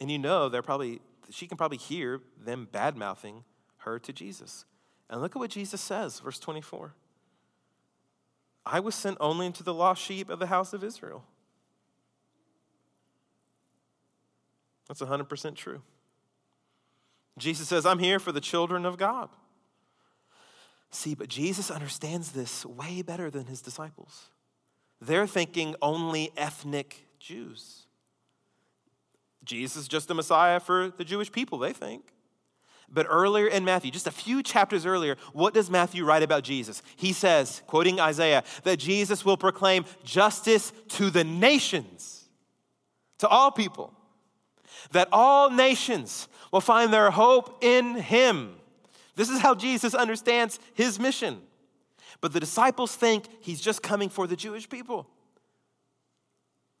And 0.00 0.10
you 0.10 0.18
know, 0.18 0.48
they're 0.48 0.62
probably, 0.62 1.00
she 1.30 1.46
can 1.46 1.56
probably 1.56 1.78
hear 1.78 2.20
them 2.42 2.68
bad 2.70 2.96
mouthing 2.96 3.44
her 3.78 3.98
to 3.98 4.12
Jesus. 4.12 4.64
And 5.10 5.20
look 5.20 5.36
at 5.36 5.38
what 5.38 5.50
Jesus 5.50 5.80
says, 5.80 6.20
verse 6.20 6.38
24. 6.38 6.94
I 8.66 8.80
was 8.80 8.94
sent 8.94 9.16
only 9.20 9.46
into 9.46 9.62
the 9.62 9.72
lost 9.72 10.02
sheep 10.02 10.28
of 10.28 10.38
the 10.38 10.46
house 10.46 10.72
of 10.72 10.84
Israel. 10.84 11.24
That's 14.86 15.00
100% 15.00 15.54
true. 15.54 15.82
Jesus 17.38 17.68
says, 17.68 17.86
I'm 17.86 17.98
here 17.98 18.18
for 18.18 18.32
the 18.32 18.40
children 18.40 18.84
of 18.84 18.98
God. 18.98 19.28
See, 20.90 21.14
but 21.14 21.28
Jesus 21.28 21.70
understands 21.70 22.32
this 22.32 22.64
way 22.64 23.02
better 23.02 23.30
than 23.30 23.46
his 23.46 23.60
disciples. 23.60 24.30
They're 25.00 25.26
thinking 25.26 25.76
only 25.80 26.32
ethnic 26.36 27.06
Jews. 27.18 27.87
Jesus 29.48 29.76
is 29.76 29.88
just 29.88 30.08
the 30.08 30.14
Messiah 30.14 30.60
for 30.60 30.90
the 30.90 31.04
Jewish 31.04 31.32
people, 31.32 31.58
they 31.58 31.72
think. 31.72 32.04
But 32.90 33.06
earlier 33.08 33.46
in 33.46 33.64
Matthew, 33.64 33.90
just 33.90 34.06
a 34.06 34.12
few 34.12 34.42
chapters 34.42 34.86
earlier, 34.86 35.16
what 35.32 35.54
does 35.54 35.70
Matthew 35.70 36.04
write 36.04 36.22
about 36.22 36.44
Jesus? 36.44 36.82
He 36.96 37.12
says, 37.12 37.62
quoting 37.66 37.98
Isaiah, 37.98 38.44
that 38.64 38.78
Jesus 38.78 39.24
will 39.24 39.36
proclaim 39.36 39.84
justice 40.04 40.72
to 40.88 41.10
the 41.10 41.24
nations, 41.24 42.28
to 43.18 43.28
all 43.28 43.50
people, 43.50 43.92
that 44.92 45.08
all 45.12 45.50
nations 45.50 46.28
will 46.52 46.60
find 46.60 46.92
their 46.92 47.10
hope 47.10 47.62
in 47.62 47.94
him. 47.94 48.54
This 49.16 49.30
is 49.30 49.40
how 49.40 49.54
Jesus 49.54 49.94
understands 49.94 50.58
his 50.74 50.98
mission. 50.98 51.40
But 52.20 52.32
the 52.32 52.40
disciples 52.40 52.94
think 52.94 53.24
he's 53.40 53.60
just 53.60 53.82
coming 53.82 54.08
for 54.08 54.26
the 54.26 54.36
Jewish 54.36 54.68
people. 54.68 55.08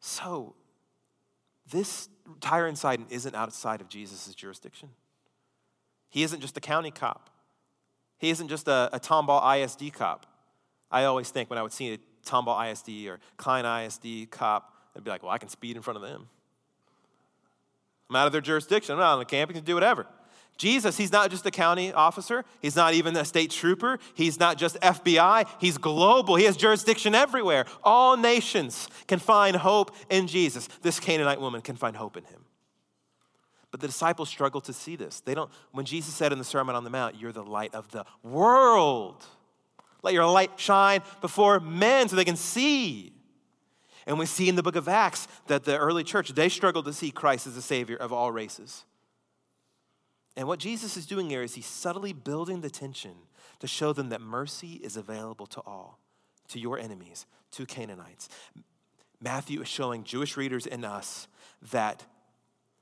So, 0.00 0.54
this 1.70 2.08
Tyre 2.40 2.66
and 2.66 2.78
Sidon 2.78 3.06
isn't 3.10 3.34
outside 3.34 3.80
of 3.80 3.88
Jesus' 3.88 4.34
jurisdiction. 4.34 4.90
He 6.10 6.22
isn't 6.22 6.40
just 6.40 6.56
a 6.56 6.60
county 6.60 6.90
cop. 6.90 7.30
He 8.18 8.30
isn't 8.30 8.48
just 8.48 8.68
a, 8.68 8.90
a 8.92 9.00
Tomball 9.00 9.40
ISD 9.62 9.92
cop. 9.92 10.26
I 10.90 11.04
always 11.04 11.30
think 11.30 11.50
when 11.50 11.58
I 11.58 11.62
would 11.62 11.72
see 11.72 11.94
a 11.94 11.98
Tomball 12.26 12.70
ISD 12.70 13.08
or 13.08 13.20
Klein 13.36 13.64
ISD 13.64 14.30
cop, 14.30 14.72
I'd 14.96 15.04
be 15.04 15.10
like, 15.10 15.22
well, 15.22 15.32
I 15.32 15.38
can 15.38 15.48
speed 15.48 15.76
in 15.76 15.82
front 15.82 15.96
of 15.96 16.02
them. 16.02 16.28
I'm 18.10 18.16
out 18.16 18.26
of 18.26 18.32
their 18.32 18.40
jurisdiction. 18.40 18.94
I'm 18.94 18.98
not 18.98 19.12
on 19.12 19.18
the 19.18 19.24
campus, 19.24 19.54
can 19.54 19.64
do 19.64 19.74
whatever. 19.74 20.06
Jesus, 20.58 20.96
he's 20.96 21.12
not 21.12 21.30
just 21.30 21.46
a 21.46 21.52
county 21.52 21.92
officer. 21.92 22.44
He's 22.60 22.74
not 22.74 22.92
even 22.92 23.16
a 23.16 23.24
state 23.24 23.52
trooper. 23.52 24.00
He's 24.14 24.40
not 24.40 24.58
just 24.58 24.76
FBI. 24.80 25.48
He's 25.60 25.78
global. 25.78 26.34
He 26.34 26.44
has 26.44 26.56
jurisdiction 26.56 27.14
everywhere. 27.14 27.64
All 27.84 28.16
nations 28.16 28.88
can 29.06 29.20
find 29.20 29.54
hope 29.56 29.94
in 30.10 30.26
Jesus. 30.26 30.68
This 30.82 30.98
Canaanite 30.98 31.40
woman 31.40 31.60
can 31.60 31.76
find 31.76 31.96
hope 31.96 32.16
in 32.16 32.24
him. 32.24 32.44
But 33.70 33.80
the 33.80 33.86
disciples 33.86 34.28
struggle 34.28 34.60
to 34.62 34.72
see 34.72 34.96
this. 34.96 35.20
They 35.20 35.34
don't, 35.34 35.50
when 35.70 35.86
Jesus 35.86 36.12
said 36.14 36.32
in 36.32 36.38
the 36.38 36.44
Sermon 36.44 36.74
on 36.74 36.82
the 36.82 36.90
Mount, 36.90 37.14
You're 37.14 37.32
the 37.32 37.44
light 37.44 37.74
of 37.74 37.88
the 37.92 38.04
world. 38.24 39.24
Let 40.02 40.14
your 40.14 40.26
light 40.26 40.52
shine 40.56 41.02
before 41.20 41.60
men 41.60 42.08
so 42.08 42.16
they 42.16 42.24
can 42.24 42.36
see. 42.36 43.12
And 44.08 44.18
we 44.18 44.26
see 44.26 44.48
in 44.48 44.56
the 44.56 44.62
book 44.62 44.76
of 44.76 44.88
Acts 44.88 45.28
that 45.46 45.64
the 45.64 45.78
early 45.78 46.02
church, 46.02 46.30
they 46.30 46.48
struggled 46.48 46.86
to 46.86 46.92
see 46.92 47.12
Christ 47.12 47.46
as 47.46 47.54
the 47.54 47.62
Savior 47.62 47.96
of 47.96 48.12
all 48.12 48.32
races. 48.32 48.84
And 50.36 50.46
what 50.46 50.60
Jesus 50.60 50.96
is 50.96 51.06
doing 51.06 51.30
here 51.30 51.42
is 51.42 51.54
he's 51.54 51.66
subtly 51.66 52.12
building 52.12 52.60
the 52.60 52.70
tension 52.70 53.14
to 53.58 53.66
show 53.66 53.92
them 53.92 54.08
that 54.10 54.20
mercy 54.20 54.74
is 54.74 54.96
available 54.96 55.46
to 55.46 55.60
all, 55.60 55.98
to 56.48 56.60
your 56.60 56.78
enemies, 56.78 57.26
to 57.52 57.66
Canaanites. 57.66 58.28
Matthew 59.20 59.60
is 59.60 59.68
showing 59.68 60.04
Jewish 60.04 60.36
readers 60.36 60.66
and 60.66 60.84
us 60.84 61.26
that 61.72 62.04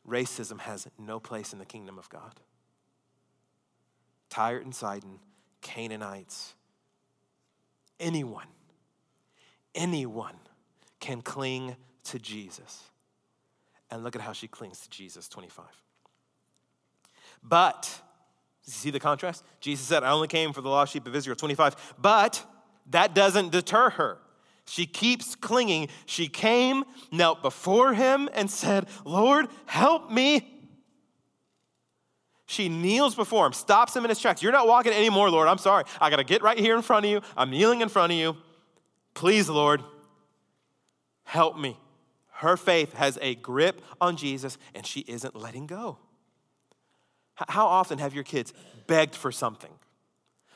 racism 0.06 0.61
has 0.61 0.87
no 0.98 1.18
place 1.18 1.52
in 1.52 1.59
the 1.59 1.64
kingdom 1.64 1.98
of 1.98 2.09
God. 2.11 2.40
Tyre 4.28 4.59
and 4.59 4.74
Sidon, 4.74 5.18
Canaanites, 5.62 6.54
anyone, 7.98 8.48
anyone 9.74 10.37
can 11.00 11.22
cling 11.22 11.76
to 12.04 12.18
Jesus. 12.18 12.82
And 13.90 14.02
look 14.02 14.16
at 14.16 14.22
how 14.22 14.32
she 14.32 14.48
clings 14.48 14.80
to 14.80 14.90
Jesus, 14.90 15.28
25. 15.28 15.64
But, 17.42 17.90
see 18.62 18.90
the 18.90 19.01
contrast? 19.01 19.44
Jesus 19.61 19.87
said, 19.87 20.03
I 20.03 20.11
only 20.11 20.29
came 20.29 20.53
for 20.53 20.61
the 20.61 20.68
lost 20.68 20.92
sheep 20.92 21.07
of 21.07 21.14
Israel, 21.14 21.37
25. 21.37 21.94
But 21.99 22.44
that 22.90 23.14
doesn't 23.14 23.53
deter 23.53 23.90
her. 23.90 24.18
She 24.66 24.87
keeps 24.87 25.37
clinging. 25.37 25.88
She 26.07 26.29
came, 26.29 26.85
knelt 27.12 27.42
before 27.42 27.94
him, 27.94 28.29
and 28.35 28.51
said, 28.51 28.88
Lord, 29.05 29.46
help 29.66 30.11
me. 30.11 30.53
She 32.46 32.68
kneels 32.68 33.14
before 33.14 33.46
him, 33.46 33.53
stops 33.53 33.94
him 33.94 34.05
in 34.05 34.09
his 34.09 34.20
tracks. 34.20 34.42
You're 34.42 34.53
not 34.53 34.68
walking 34.68 34.92
anymore, 34.92 35.31
Lord. 35.31 35.49
I'm 35.49 35.59
sorry. 35.59 35.85
I 36.01 36.11
got 36.11 36.16
to 36.16 36.25
get 36.25 36.42
right 36.42 36.59
here 36.59 36.77
in 36.77 36.83
front 36.83 37.05
of 37.05 37.11
you. 37.11 37.20
I'm 37.37 37.51
kneeling 37.51 37.81
in 37.81 37.88
front 37.88 38.12
of 38.12 38.18
you. 38.18 38.37
Please, 39.14 39.49
Lord, 39.49 39.83
help 41.25 41.59
me. 41.59 41.77
Her 42.31 42.57
faith 42.57 42.92
has 42.92 43.18
a 43.20 43.35
grip 43.35 43.83
on 44.01 44.16
Jesus, 44.16 44.59
and 44.75 44.87
she 44.87 45.01
isn't 45.01 45.35
letting 45.35 45.66
go. 45.66 45.99
How 47.37 47.66
often 47.66 47.99
have 47.99 48.14
your 48.14 48.25
kids 48.25 48.53
begged 48.87 49.14
for 49.14 49.31
something? 49.31 49.70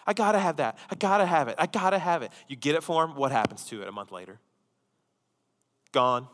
I 0.07 0.13
gotta 0.13 0.39
have 0.39 0.57
that. 0.57 0.79
I 0.91 0.95
gotta 0.95 1.27
have 1.27 1.49
it. 1.49 1.55
I 1.59 1.67
gotta 1.67 1.99
have 1.99 2.23
it. 2.23 2.33
You 2.49 2.57
get 2.57 2.75
it 2.75 2.83
for 2.83 3.07
them. 3.07 3.17
What 3.17 3.33
happens 3.33 3.65
to 3.67 3.83
it 3.83 3.89
a 3.89 3.93
month 3.93 4.11
later? 4.11 4.39
Gone. 5.93 6.27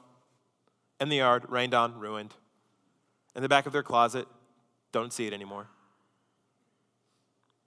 In 1.00 1.08
the 1.08 1.16
yard, 1.16 1.44
rained 1.48 1.74
on, 1.74 1.98
ruined. 1.98 2.34
In 3.34 3.42
the 3.42 3.48
back 3.48 3.66
of 3.66 3.72
their 3.72 3.82
closet, 3.82 4.26
don't 4.92 5.12
see 5.12 5.26
it 5.26 5.32
anymore. 5.32 5.66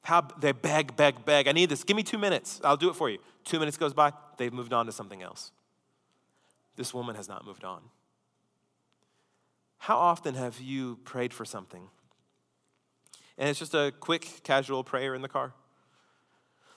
How 0.02 0.22
they 0.22 0.54
beg, 0.54 0.96
beg, 0.96 1.26
beg. 1.26 1.48
I 1.48 1.52
need 1.52 1.70
this. 1.70 1.84
Give 1.84 1.96
me 1.96 2.04
two 2.04 2.18
minutes. 2.18 2.60
I'll 2.63 2.78
do 2.78 2.89
it 2.89 2.96
for 2.96 3.10
you. 3.10 3.20
Two 3.44 3.60
minutes 3.60 3.78
goes 3.78 3.94
by, 3.94 4.13
they've 4.38 4.54
moved 4.54 4.74
on 4.74 4.86
to 4.86 4.92
something 4.92 5.22
else. 5.22 5.52
This 6.76 6.94
woman 6.94 7.15
has 7.15 7.28
not 7.28 7.46
moved 7.46 7.63
on. 7.63 7.82
How 9.78 9.98
often 9.98 10.36
have 10.36 10.60
you 10.60 10.98
prayed 11.04 11.34
for 11.34 11.46
something? 11.46 11.89
And 13.39 13.47
it's 13.47 13.58
just 13.58 13.73
a 13.73 13.93
quick, 14.02 14.43
casual 14.43 14.84
prayer 14.84 15.15
in 15.15 15.21
the 15.21 15.30
car. 15.30 15.54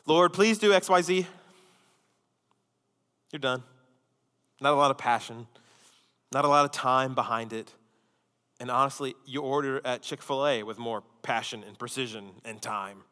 Lord, 0.07 0.33
please 0.33 0.59
do 0.59 0.70
XYZ. 0.70 1.27
You're 3.33 3.40
done. 3.40 3.64
Not 4.61 4.72
a 4.72 4.77
lot 4.77 4.92
of 4.92 4.96
passion, 4.96 5.48
not 6.33 6.44
a 6.44 6.48
lot 6.48 6.64
of 6.64 6.70
time 6.70 7.16
behind 7.16 7.53
it. 7.53 7.72
And 8.61 8.70
honestly, 8.70 9.16
you 9.27 9.42
order 9.42 9.81
at 9.85 10.03
Chick 10.03 10.22
fil 10.22 10.46
A 10.46 10.62
with 10.62 10.79
more 10.79 11.03
passion 11.22 11.64
and 11.66 11.77
precision 11.77 12.31
and 12.44 12.62
time. 12.62 13.03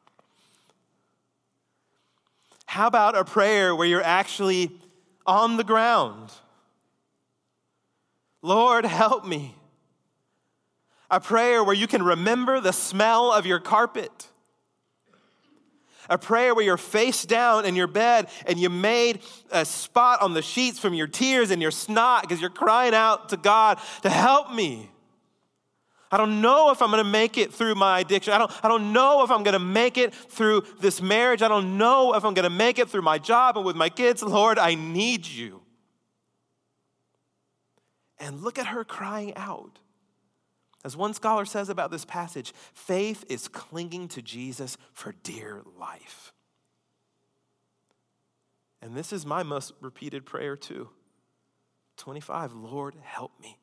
How 2.66 2.86
about 2.86 3.16
a 3.16 3.24
prayer 3.24 3.74
where 3.74 3.88
you're 3.88 4.00
actually 4.00 4.70
on 5.26 5.56
the 5.56 5.64
ground? 5.64 6.30
Lord, 8.42 8.84
help 8.84 9.26
me. 9.26 9.56
A 11.11 11.20
prayer 11.20 11.64
where 11.64 11.75
you 11.75 11.87
can 11.87 12.03
remember 12.03 12.61
the 12.61 12.73
smell 12.73 13.33
of 13.33 13.46
your 13.46 13.59
carpet 13.59 14.29
a 16.11 16.18
prayer 16.18 16.55
where 16.55 16.64
you're 16.64 16.77
face 16.77 17.25
down 17.25 17.64
in 17.64 17.77
your 17.77 17.87
bed 17.87 18.29
and 18.46 18.59
you 18.59 18.68
made 18.68 19.20
a 19.53 19.64
spot 19.64 20.20
on 20.20 20.35
the 20.35 20.42
sheets 20.42 20.79
from 20.79 20.92
your 20.92 21.07
tears 21.07 21.53
and 21.53 21.62
your 21.62 21.70
snot 21.70 22.23
because 22.23 22.40
you're 22.40 22.51
crying 22.51 22.94
out 22.94 23.29
to 23.29 23.37
God 23.37 23.79
to 24.03 24.11
help 24.11 24.53
me. 24.53 24.90
I 26.11 26.16
don't 26.16 26.40
know 26.40 26.73
if 26.73 26.83
I'm 26.83 26.90
gonna 26.90 27.05
make 27.05 27.38
it 27.38 27.55
through 27.55 27.77
my 27.77 28.01
addiction. 28.01 28.33
I 28.33 28.38
don't, 28.38 28.51
I 28.64 28.68
don't 28.68 28.92
know 28.92 29.23
if 29.23 29.31
I'm 29.31 29.44
gonna 29.44 29.61
make 29.61 29.96
it 29.96 30.12
through 30.12 30.64
this 30.81 31.01
marriage. 31.01 31.42
I 31.42 31.49
don't 31.49 31.79
know 31.79 32.14
if 32.14 32.25
I'm 32.25 32.35
gonna 32.35 32.51
make 32.51 32.81
it 32.81 32.88
through 32.88 33.03
my 33.03 33.18
job 33.18 33.57
and 33.57 33.64
with 33.64 33.77
my 33.77 33.88
kids. 33.88 34.20
Lord, 34.20 34.59
I 34.59 34.75
need 34.75 35.25
you. 35.25 35.62
And 38.18 38.42
look 38.42 38.59
at 38.59 38.66
her 38.66 38.85
crying 38.85 39.35
out. 39.37 39.79
As 40.84 40.96
one 40.96 41.12
scholar 41.12 41.44
says 41.44 41.68
about 41.68 41.90
this 41.90 42.04
passage, 42.04 42.52
faith 42.72 43.24
is 43.28 43.48
clinging 43.48 44.08
to 44.08 44.22
Jesus 44.22 44.78
for 44.92 45.14
dear 45.22 45.62
life. 45.78 46.32
And 48.82 48.96
this 48.96 49.12
is 49.12 49.26
my 49.26 49.42
most 49.42 49.72
repeated 49.80 50.24
prayer 50.24 50.56
too 50.56 50.88
25, 51.98 52.54
Lord, 52.54 52.94
help 53.02 53.32
me. 53.40 53.58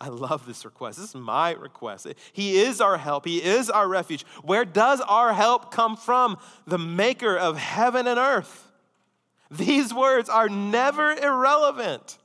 I 0.00 0.08
love 0.08 0.46
this 0.46 0.64
request. 0.64 0.98
This 0.98 1.10
is 1.10 1.14
my 1.14 1.52
request. 1.52 2.06
He 2.32 2.58
is 2.58 2.80
our 2.80 2.96
help. 2.96 3.26
He 3.26 3.42
is 3.42 3.68
our 3.68 3.86
refuge. 3.86 4.24
Where 4.42 4.64
does 4.64 5.00
our 5.02 5.34
help 5.34 5.70
come 5.70 5.96
from? 5.96 6.38
The 6.66 6.78
maker 6.78 7.36
of 7.36 7.58
heaven 7.58 8.06
and 8.06 8.18
earth. 8.18 8.66
These 9.50 9.92
words 9.92 10.28
are 10.28 10.48
never 10.48 11.12
irrelevant. 11.12 12.18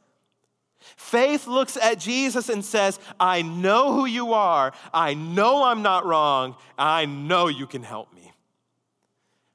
Faith 0.95 1.48
looks 1.48 1.78
at 1.78 2.00
Jesus 2.00 2.50
and 2.50 2.63
says, 2.63 3.00
I 3.19 3.41
know 3.41 3.93
who 3.93 4.06
you 4.06 4.34
are. 4.34 4.74
I 4.93 5.13
know 5.13 5.63
I'm 5.63 5.82
not 5.82 6.06
wrong. 6.06 6.56
I 6.78 7.06
know 7.06 7.48
you 7.48 7.65
can 7.65 7.84
help 7.84 8.13
me. 8.13 8.32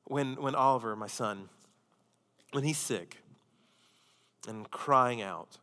When, 0.04 0.34
when 0.36 0.54
Oliver, 0.54 0.96
my 0.96 1.06
son, 1.06 1.48
when 2.52 2.64
he's 2.64 2.78
sick 2.78 3.18
and 4.48 4.68
crying 4.70 5.22
out, 5.22 5.58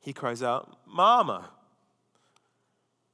he 0.00 0.12
cries 0.12 0.42
out, 0.42 0.76
Mama. 0.86 1.50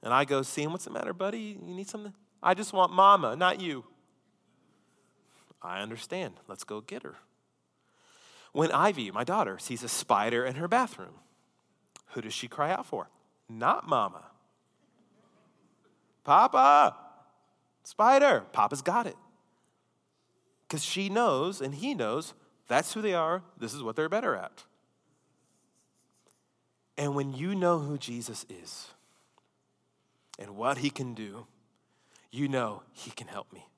And 0.03 0.15
I 0.15 0.25
go 0.25 0.43
see 0.43 0.63
him, 0.63 0.73
What's 0.73 0.85
the 0.85 0.91
matter, 0.91 1.13
buddy? 1.13 1.59
You 1.61 1.75
need 1.75 1.89
something? 1.89 2.15
I 2.43 2.55
just 2.55 2.73
want 2.73 2.93
Mama, 2.93 3.37
not 3.37 3.61
you. 3.61 3.85
I 5.61 5.81
understand. 5.81 6.35
Let's 6.49 6.65
go 6.65 6.81
get 6.81 7.03
her. 7.03 7.17
When 8.53 8.73
Ivy, 8.73 9.11
my 9.11 9.25
daughter, 9.25 9.59
sees 9.59 9.83
a 9.83 9.89
spider 9.89 10.47
in 10.47 10.55
her 10.55 10.69
bathroom, 10.69 11.15
who 12.17 12.23
does 12.23 12.33
she 12.33 12.49
cry 12.49 12.73
out 12.73 12.87
for? 12.87 13.11
Not 13.47 13.87
Mama. 13.87 14.25
Papa, 16.25 16.97
spider. 17.85 18.43
Papa's 18.53 18.81
got 18.81 19.07
it. 19.07 19.17
Because 20.67 20.83
she 20.83 21.11
knows 21.11 21.61
and 21.61 21.75
he 21.75 21.93
knows 21.93 22.33
that's 22.69 22.95
who 22.95 23.03
they 23.03 23.13
are, 23.13 23.43
this 23.59 23.75
is 23.75 23.83
what 23.83 23.97
they're 23.97 24.09
better 24.09 24.35
at. 24.35 24.65
And 26.97 27.15
when 27.15 27.35
you 27.35 27.55
know 27.55 27.81
who 27.81 27.99
Jesus 27.99 28.47
is 28.49 28.89
and 30.39 30.57
what 30.57 30.79
he 30.79 30.89
can 30.89 31.13
do, 31.13 31.47
you 32.31 32.49
know 32.49 32.83
he 32.93 33.11
can 33.11 33.27
help 33.27 33.53
me. 33.53 33.69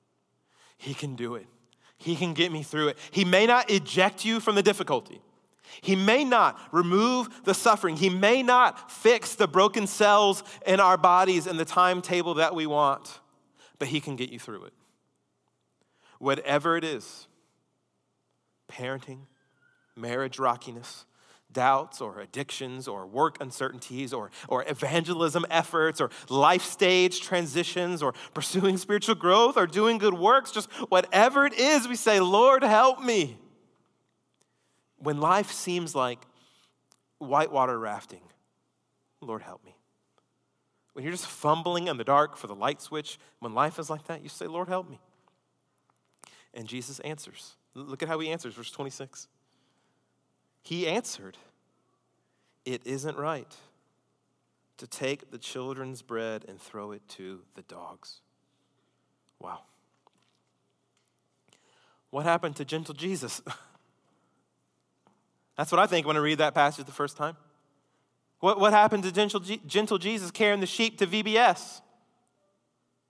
He 0.77 0.93
can 0.93 1.17
do 1.17 1.35
it. 1.35 1.45
He 1.97 2.15
can 2.15 2.33
get 2.33 2.53
me 2.53 2.63
through 2.63 2.87
it. 2.87 2.97
He 3.11 3.25
may 3.25 3.45
not 3.45 3.69
eject 3.69 4.23
you 4.23 4.39
from 4.39 4.55
the 4.55 4.63
difficulty. 4.63 5.21
He 5.81 5.95
may 5.95 6.23
not 6.23 6.59
remove 6.71 7.43
the 7.43 7.53
suffering. 7.53 7.95
He 7.95 8.09
may 8.09 8.43
not 8.43 8.91
fix 8.91 9.35
the 9.35 9.47
broken 9.47 9.87
cells 9.87 10.43
in 10.65 10.79
our 10.79 10.97
bodies 10.97 11.47
in 11.47 11.57
the 11.57 11.65
timetable 11.65 12.35
that 12.35 12.55
we 12.55 12.65
want, 12.65 13.19
but 13.77 13.87
He 13.87 13.99
can 13.99 14.15
get 14.15 14.29
you 14.29 14.39
through 14.39 14.65
it. 14.65 14.73
Whatever 16.19 16.75
it 16.75 16.83
is 16.83 17.27
parenting, 18.69 19.21
marriage 19.95 20.37
rockiness, 20.37 21.05
doubts 21.51 21.99
or 21.99 22.19
addictions 22.19 22.87
or 22.87 23.07
work 23.07 23.41
uncertainties 23.41 24.13
or, 24.13 24.29
or 24.47 24.63
evangelism 24.67 25.45
efforts 25.49 25.99
or 25.99 26.11
life 26.29 26.63
stage 26.63 27.21
transitions 27.21 28.03
or 28.03 28.13
pursuing 28.33 28.77
spiritual 28.77 29.15
growth 29.15 29.57
or 29.57 29.65
doing 29.65 29.97
good 29.97 30.13
works, 30.13 30.51
just 30.51 30.71
whatever 30.89 31.45
it 31.45 31.53
is, 31.53 31.87
we 31.87 31.95
say, 31.95 32.19
Lord, 32.19 32.63
help 32.63 33.01
me. 33.01 33.37
When 34.99 35.19
life 35.19 35.51
seems 35.51 35.95
like 35.95 36.19
whitewater 37.19 37.77
rafting, 37.77 38.21
Lord, 39.21 39.41
help 39.41 39.63
me. 39.65 39.75
When 40.93 41.03
you're 41.03 41.13
just 41.13 41.27
fumbling 41.27 41.87
in 41.87 41.97
the 41.97 42.03
dark 42.03 42.35
for 42.35 42.47
the 42.47 42.55
light 42.55 42.81
switch, 42.81 43.17
when 43.39 43.53
life 43.53 43.79
is 43.79 43.89
like 43.89 44.05
that, 44.07 44.21
you 44.21 44.29
say, 44.29 44.47
Lord, 44.47 44.67
help 44.67 44.89
me. 44.89 44.99
And 46.53 46.67
Jesus 46.67 46.99
answers. 46.99 47.55
Look 47.75 48.01
at 48.03 48.09
how 48.09 48.19
he 48.19 48.29
answers, 48.29 48.53
verse 48.55 48.71
26. 48.71 49.27
He 50.61 50.87
answered, 50.87 51.37
It 52.65 52.81
isn't 52.85 53.17
right 53.17 53.55
to 54.77 54.87
take 54.87 55.31
the 55.31 55.37
children's 55.37 56.01
bread 56.01 56.45
and 56.47 56.59
throw 56.59 56.91
it 56.91 57.07
to 57.09 57.41
the 57.55 57.61
dogs. 57.61 58.21
Wow. 59.39 59.61
What 62.09 62.25
happened 62.25 62.55
to 62.57 62.65
gentle 62.65 62.93
Jesus? 62.93 63.41
That's 65.59 65.73
what 65.73 65.79
I 65.79 65.87
think 65.87 66.07
when 66.07 66.15
I 66.15 66.21
read 66.21 66.37
that 66.37 66.53
passage 66.53 66.85
the 66.85 66.93
first 66.93 67.17
time. 67.17 67.35
What, 68.39 68.61
what 68.61 68.71
happened 68.71 69.03
to 69.03 69.11
gentle, 69.11 69.41
gentle 69.41 69.97
Jesus 69.97 70.31
carrying 70.31 70.61
the 70.61 70.65
sheep 70.65 70.97
to 70.99 71.05
VBS? 71.05 71.81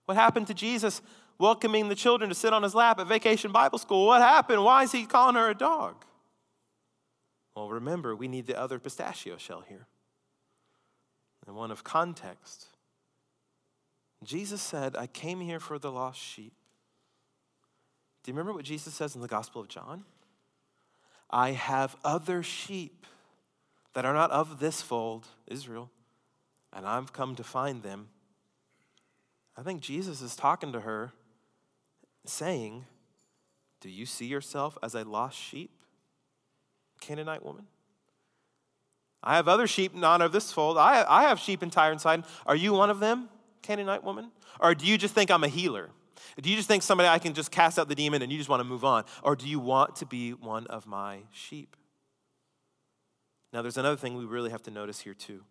What 0.06 0.16
happened 0.16 0.48
to 0.48 0.54
Jesus 0.54 1.00
welcoming 1.38 1.88
the 1.88 1.94
children 1.94 2.28
to 2.28 2.34
sit 2.34 2.52
on 2.52 2.64
his 2.64 2.74
lap 2.74 2.98
at 2.98 3.06
vacation 3.06 3.52
Bible 3.52 3.78
school? 3.78 4.04
What 4.04 4.20
happened? 4.20 4.64
Why 4.64 4.82
is 4.82 4.90
he 4.90 5.06
calling 5.06 5.36
her 5.36 5.48
a 5.48 5.54
dog? 5.54 6.04
Well, 7.54 7.70
remember, 7.70 8.16
we 8.16 8.26
need 8.26 8.48
the 8.48 8.58
other 8.58 8.80
pistachio 8.80 9.36
shell 9.36 9.62
here, 9.68 9.86
and 11.46 11.54
one 11.54 11.70
of 11.70 11.84
context. 11.84 12.66
Jesus 14.24 14.60
said, 14.60 14.96
I 14.96 15.06
came 15.06 15.40
here 15.40 15.60
for 15.60 15.78
the 15.78 15.92
lost 15.92 16.18
sheep. 16.18 16.54
Do 18.24 18.32
you 18.32 18.34
remember 18.34 18.54
what 18.54 18.64
Jesus 18.64 18.92
says 18.92 19.14
in 19.14 19.20
the 19.20 19.28
Gospel 19.28 19.60
of 19.60 19.68
John? 19.68 20.02
I 21.30 21.52
have 21.52 21.96
other 22.04 22.42
sheep 22.42 23.06
that 23.94 24.04
are 24.04 24.14
not 24.14 24.30
of 24.30 24.60
this 24.60 24.82
fold, 24.82 25.26
Israel, 25.46 25.90
and 26.72 26.86
I've 26.86 27.12
come 27.12 27.34
to 27.36 27.44
find 27.44 27.82
them. 27.82 28.08
I 29.56 29.62
think 29.62 29.80
Jesus 29.80 30.20
is 30.22 30.36
talking 30.36 30.72
to 30.72 30.80
her, 30.80 31.12
saying, 32.24 32.84
Do 33.80 33.88
you 33.88 34.06
see 34.06 34.26
yourself 34.26 34.76
as 34.82 34.94
a 34.94 35.04
lost 35.04 35.38
sheep? 35.38 35.70
Canaanite 37.00 37.44
woman? 37.44 37.66
I 39.22 39.36
have 39.36 39.48
other 39.48 39.66
sheep 39.66 39.94
not 39.94 40.22
of 40.22 40.32
this 40.32 40.52
fold. 40.52 40.78
I, 40.78 41.04
I 41.06 41.24
have 41.24 41.38
sheep 41.38 41.62
in 41.62 41.70
Tyre 41.70 41.92
and 41.92 42.00
Sidon. 42.00 42.24
Are 42.46 42.56
you 42.56 42.72
one 42.72 42.90
of 42.90 43.00
them, 43.00 43.28
Canaanite 43.62 44.02
woman? 44.02 44.30
Or 44.58 44.74
do 44.74 44.86
you 44.86 44.96
just 44.96 45.14
think 45.14 45.30
I'm 45.30 45.44
a 45.44 45.48
healer? 45.48 45.90
Do 46.40 46.50
you 46.50 46.56
just 46.56 46.68
think 46.68 46.82
somebody 46.82 47.08
I 47.08 47.18
can 47.18 47.34
just 47.34 47.50
cast 47.50 47.78
out 47.78 47.88
the 47.88 47.94
demon 47.94 48.22
and 48.22 48.30
you 48.30 48.38
just 48.38 48.48
want 48.50 48.60
to 48.60 48.64
move 48.64 48.84
on? 48.84 49.04
Or 49.22 49.36
do 49.36 49.48
you 49.48 49.58
want 49.58 49.96
to 49.96 50.06
be 50.06 50.32
one 50.32 50.66
of 50.68 50.86
my 50.86 51.20
sheep? 51.32 51.76
Now, 53.52 53.62
there's 53.62 53.76
another 53.76 53.96
thing 53.96 54.16
we 54.16 54.24
really 54.24 54.50
have 54.50 54.62
to 54.62 54.70
notice 54.70 55.00
here, 55.00 55.14
too, 55.14 55.42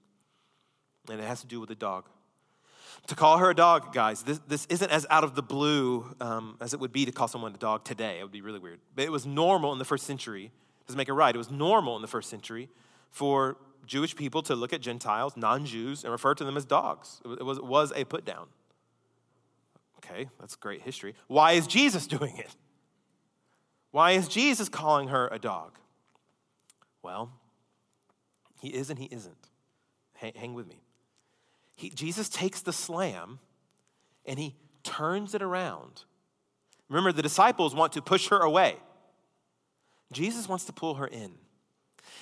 and 1.09 1.19
it 1.19 1.25
has 1.25 1.41
to 1.41 1.47
do 1.47 1.59
with 1.59 1.69
the 1.69 1.75
dog. 1.75 2.07
To 3.07 3.15
call 3.15 3.37
her 3.37 3.49
a 3.49 3.55
dog, 3.55 3.93
guys, 3.93 4.23
this, 4.23 4.39
this 4.47 4.65
isn't 4.67 4.91
as 4.91 5.05
out 5.09 5.23
of 5.23 5.35
the 5.35 5.41
blue 5.41 6.05
um, 6.21 6.57
as 6.61 6.73
it 6.73 6.79
would 6.79 6.91
be 6.91 7.05
to 7.05 7.11
call 7.11 7.27
someone 7.27 7.53
a 7.53 7.57
dog 7.57 7.83
today. 7.83 8.19
It 8.19 8.23
would 8.23 8.31
be 8.31 8.41
really 8.41 8.59
weird. 8.59 8.79
But 8.95 9.05
it 9.05 9.11
was 9.11 9.25
normal 9.25 9.73
in 9.73 9.79
the 9.79 9.85
first 9.85 10.05
century 10.05 10.51
doesn't 10.89 10.97
make 10.97 11.07
it 11.07 11.13
right. 11.13 11.35
It 11.35 11.37
was 11.37 11.51
normal 11.51 11.95
in 11.95 12.01
the 12.01 12.07
first 12.07 12.31
century 12.31 12.67
for 13.11 13.57
Jewish 13.85 14.15
people 14.15 14.41
to 14.43 14.55
look 14.55 14.73
at 14.73 14.81
Gentiles, 14.81 15.37
non 15.37 15.63
Jews, 15.65 16.03
and 16.03 16.11
refer 16.11 16.33
to 16.33 16.43
them 16.43 16.57
as 16.57 16.65
dogs. 16.65 17.21
It 17.23 17.45
was, 17.45 17.59
it 17.59 17.65
was 17.65 17.93
a 17.95 18.05
put 18.05 18.25
down. 18.25 18.47
Okay, 19.99 20.29
that's 20.39 20.55
great 20.55 20.81
history. 20.81 21.13
Why 21.27 21.53
is 21.53 21.67
Jesus 21.67 22.07
doing 22.07 22.37
it? 22.37 22.55
Why 23.91 24.11
is 24.11 24.27
Jesus 24.27 24.69
calling 24.69 25.09
her 25.09 25.27
a 25.31 25.39
dog? 25.39 25.77
Well, 27.01 27.31
he 28.61 28.69
is 28.69 28.89
and 28.89 28.99
he 28.99 29.05
isn't. 29.05 29.49
Hang, 30.15 30.53
with 30.53 30.67
me. 30.67 30.81
He, 31.77 31.89
Jesus 31.89 32.27
takes 32.27 32.61
the 32.61 32.73
slam 32.73 33.39
and 34.25 34.37
he 34.37 34.55
turns 34.83 35.33
it 35.33 35.41
around. 35.41 36.03
Remember, 36.89 37.13
the 37.13 37.21
disciples 37.21 37.73
want 37.73 37.93
to 37.93 38.01
push 38.01 38.27
her 38.27 38.39
away. 38.39 38.75
Jesus 40.11 40.49
wants 40.49 40.65
to 40.65 40.73
pull 40.73 40.95
her 40.95 41.07
in. 41.07 41.31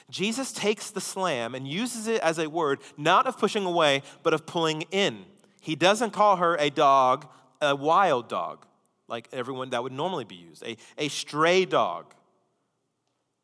Jesus 0.10 0.52
takes 0.52 0.92
the 0.92 1.02
slam 1.02 1.56
and 1.56 1.68
uses 1.68 2.08
it 2.08 2.22
as 2.22 2.38
a 2.38 2.48
word, 2.48 2.80
not 2.98 3.26
of 3.26 3.38
pushing 3.38 3.66
away, 3.66 4.04
but 4.24 4.34
of 4.34 4.46
pulling 4.46 4.84
in. 4.92 5.26
He 5.60 5.76
doesn't 5.76 6.12
call 6.12 6.38
her 6.38 6.56
a 6.56 6.70
dog, 6.70 7.28
a 7.62 7.76
wild 7.76 8.30
dog, 8.30 8.65
like 9.08 9.28
everyone 9.32 9.70
that 9.72 9.84
would 9.84 9.91
normally 9.91 10.26
be 10.26 10.36
used, 10.36 10.63
a, 10.63 10.78
a 10.98 11.08
stray 11.08 11.65
dog. 11.65 12.13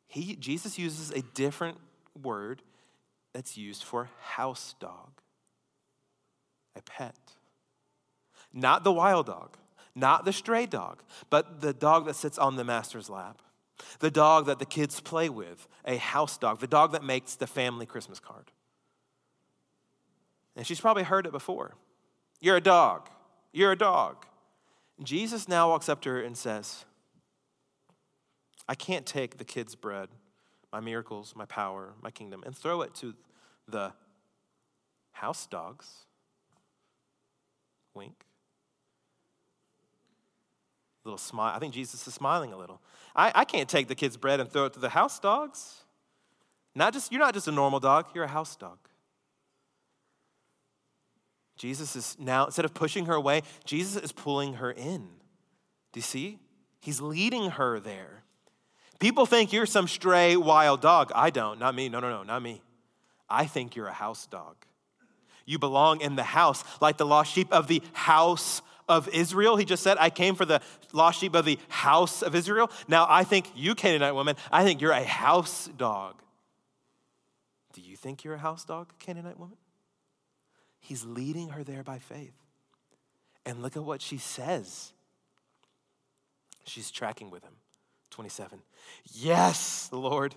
He, 0.07 0.35
Jesus 0.35 0.77
uses 0.77 1.11
a 1.11 1.21
different 1.33 1.77
word 2.21 2.61
that's 3.33 3.57
used 3.57 3.83
for 3.83 4.09
house 4.21 4.75
dog, 4.79 5.21
a 6.75 6.81
pet. 6.81 7.15
Not 8.53 8.83
the 8.83 8.91
wild 8.91 9.25
dog, 9.25 9.57
not 9.95 10.25
the 10.25 10.33
stray 10.33 10.65
dog, 10.65 11.01
but 11.29 11.61
the 11.61 11.73
dog 11.73 12.05
that 12.05 12.15
sits 12.15 12.37
on 12.37 12.55
the 12.55 12.63
master's 12.63 13.09
lap 13.09 13.41
the 13.99 14.11
dog 14.11 14.45
that 14.45 14.59
the 14.59 14.65
kids 14.65 14.99
play 14.99 15.29
with, 15.29 15.67
a 15.85 15.97
house 15.97 16.37
dog, 16.37 16.59
the 16.59 16.67
dog 16.67 16.91
that 16.93 17.03
makes 17.03 17.35
the 17.35 17.47
family 17.47 17.85
Christmas 17.85 18.19
card. 18.19 18.51
And 20.55 20.65
she's 20.65 20.79
probably 20.79 21.03
heard 21.03 21.25
it 21.25 21.31
before. 21.31 21.75
You're 22.39 22.57
a 22.57 22.61
dog. 22.61 23.09
You're 23.53 23.71
a 23.71 23.77
dog. 23.77 24.25
Jesus 25.01 25.47
now 25.47 25.69
walks 25.69 25.87
up 25.87 26.01
to 26.01 26.09
her 26.09 26.21
and 26.21 26.37
says, 26.37 26.85
I 28.67 28.75
can't 28.75 29.05
take 29.05 29.37
the 29.37 29.45
kids' 29.45 29.75
bread, 29.75 30.09
my 30.71 30.79
miracles, 30.79 31.33
my 31.35 31.45
power, 31.45 31.93
my 32.01 32.11
kingdom, 32.11 32.43
and 32.45 32.55
throw 32.55 32.81
it 32.81 32.93
to 32.95 33.13
the 33.67 33.93
house 35.11 35.47
dogs. 35.47 35.87
Wink 37.93 38.25
little 41.05 41.17
smile. 41.17 41.53
I 41.55 41.59
think 41.59 41.73
Jesus 41.73 42.07
is 42.07 42.13
smiling 42.13 42.53
a 42.53 42.57
little. 42.57 42.81
I, 43.15 43.31
I 43.35 43.45
can't 43.45 43.67
take 43.67 43.87
the 43.87 43.95
kid's 43.95 44.17
bread 44.17 44.39
and 44.39 44.49
throw 44.49 44.65
it 44.65 44.73
to 44.73 44.79
the 44.79 44.89
house 44.89 45.19
dogs. 45.19 45.83
Not 46.75 46.93
just, 46.93 47.11
you're 47.11 47.21
not 47.21 47.33
just 47.33 47.47
a 47.47 47.51
normal 47.51 47.79
dog, 47.79 48.07
you're 48.15 48.23
a 48.23 48.29
house 48.29 48.55
dog. 48.55 48.77
Jesus 51.55 51.95
is 51.95 52.17
now, 52.19 52.45
instead 52.45 52.65
of 52.65 52.73
pushing 52.73 53.05
her 53.05 53.13
away, 53.13 53.41
Jesus 53.65 54.01
is 54.01 54.11
pulling 54.11 54.55
her 54.55 54.71
in. 54.71 55.07
Do 55.91 55.99
you 55.99 56.01
see? 56.01 56.39
He's 56.79 56.99
leading 56.99 57.51
her 57.51 57.79
there. 57.79 58.23
People 58.99 59.25
think 59.25 59.53
you're 59.53 59.65
some 59.65 59.87
stray 59.87 60.35
wild 60.35 60.81
dog. 60.81 61.11
I 61.13 61.29
don't. 61.29 61.59
Not 61.59 61.75
me. 61.75 61.89
No, 61.89 61.99
no, 61.99 62.09
no, 62.09 62.23
not 62.23 62.41
me. 62.41 62.61
I 63.29 63.45
think 63.45 63.75
you're 63.75 63.87
a 63.87 63.93
house 63.93 64.27
dog. 64.27 64.55
You 65.45 65.59
belong 65.59 66.01
in 66.01 66.15
the 66.15 66.23
house, 66.23 66.63
like 66.81 66.97
the 66.97 67.05
lost 67.05 67.31
sheep 67.33 67.51
of 67.51 67.67
the 67.67 67.81
house 67.93 68.61
of 68.87 69.09
Israel. 69.09 69.57
He 69.57 69.65
just 69.65 69.83
said, 69.83 69.97
I 69.99 70.09
came 70.09 70.35
for 70.35 70.45
the 70.45 70.61
lost 70.93 71.19
sheep 71.19 71.35
of 71.35 71.45
the 71.45 71.59
house 71.69 72.21
of 72.21 72.35
Israel. 72.35 72.71
Now 72.87 73.05
I 73.09 73.23
think 73.23 73.51
you, 73.55 73.75
Canaanite 73.75 74.15
woman, 74.15 74.35
I 74.51 74.63
think 74.63 74.81
you're 74.81 74.91
a 74.91 75.03
house 75.03 75.69
dog. 75.77 76.21
Do 77.73 77.81
you 77.81 77.95
think 77.95 78.23
you're 78.23 78.35
a 78.35 78.39
house 78.39 78.65
dog, 78.65 78.93
Canaanite 78.99 79.39
woman? 79.39 79.57
He's 80.83 81.05
leading 81.05 81.49
her 81.49 81.63
there 81.63 81.81
by 81.81 81.97
faith. 81.97 82.33
And 83.45 83.61
look 83.61 83.77
at 83.77 83.83
what 83.83 84.01
she 84.01 84.17
says. 84.17 84.91
She's 86.65 86.91
tracking 86.91 87.31
with 87.31 87.41
him. 87.41 87.53
27. 88.11 88.59
Yes, 89.13 89.89
Lord. 89.93 90.35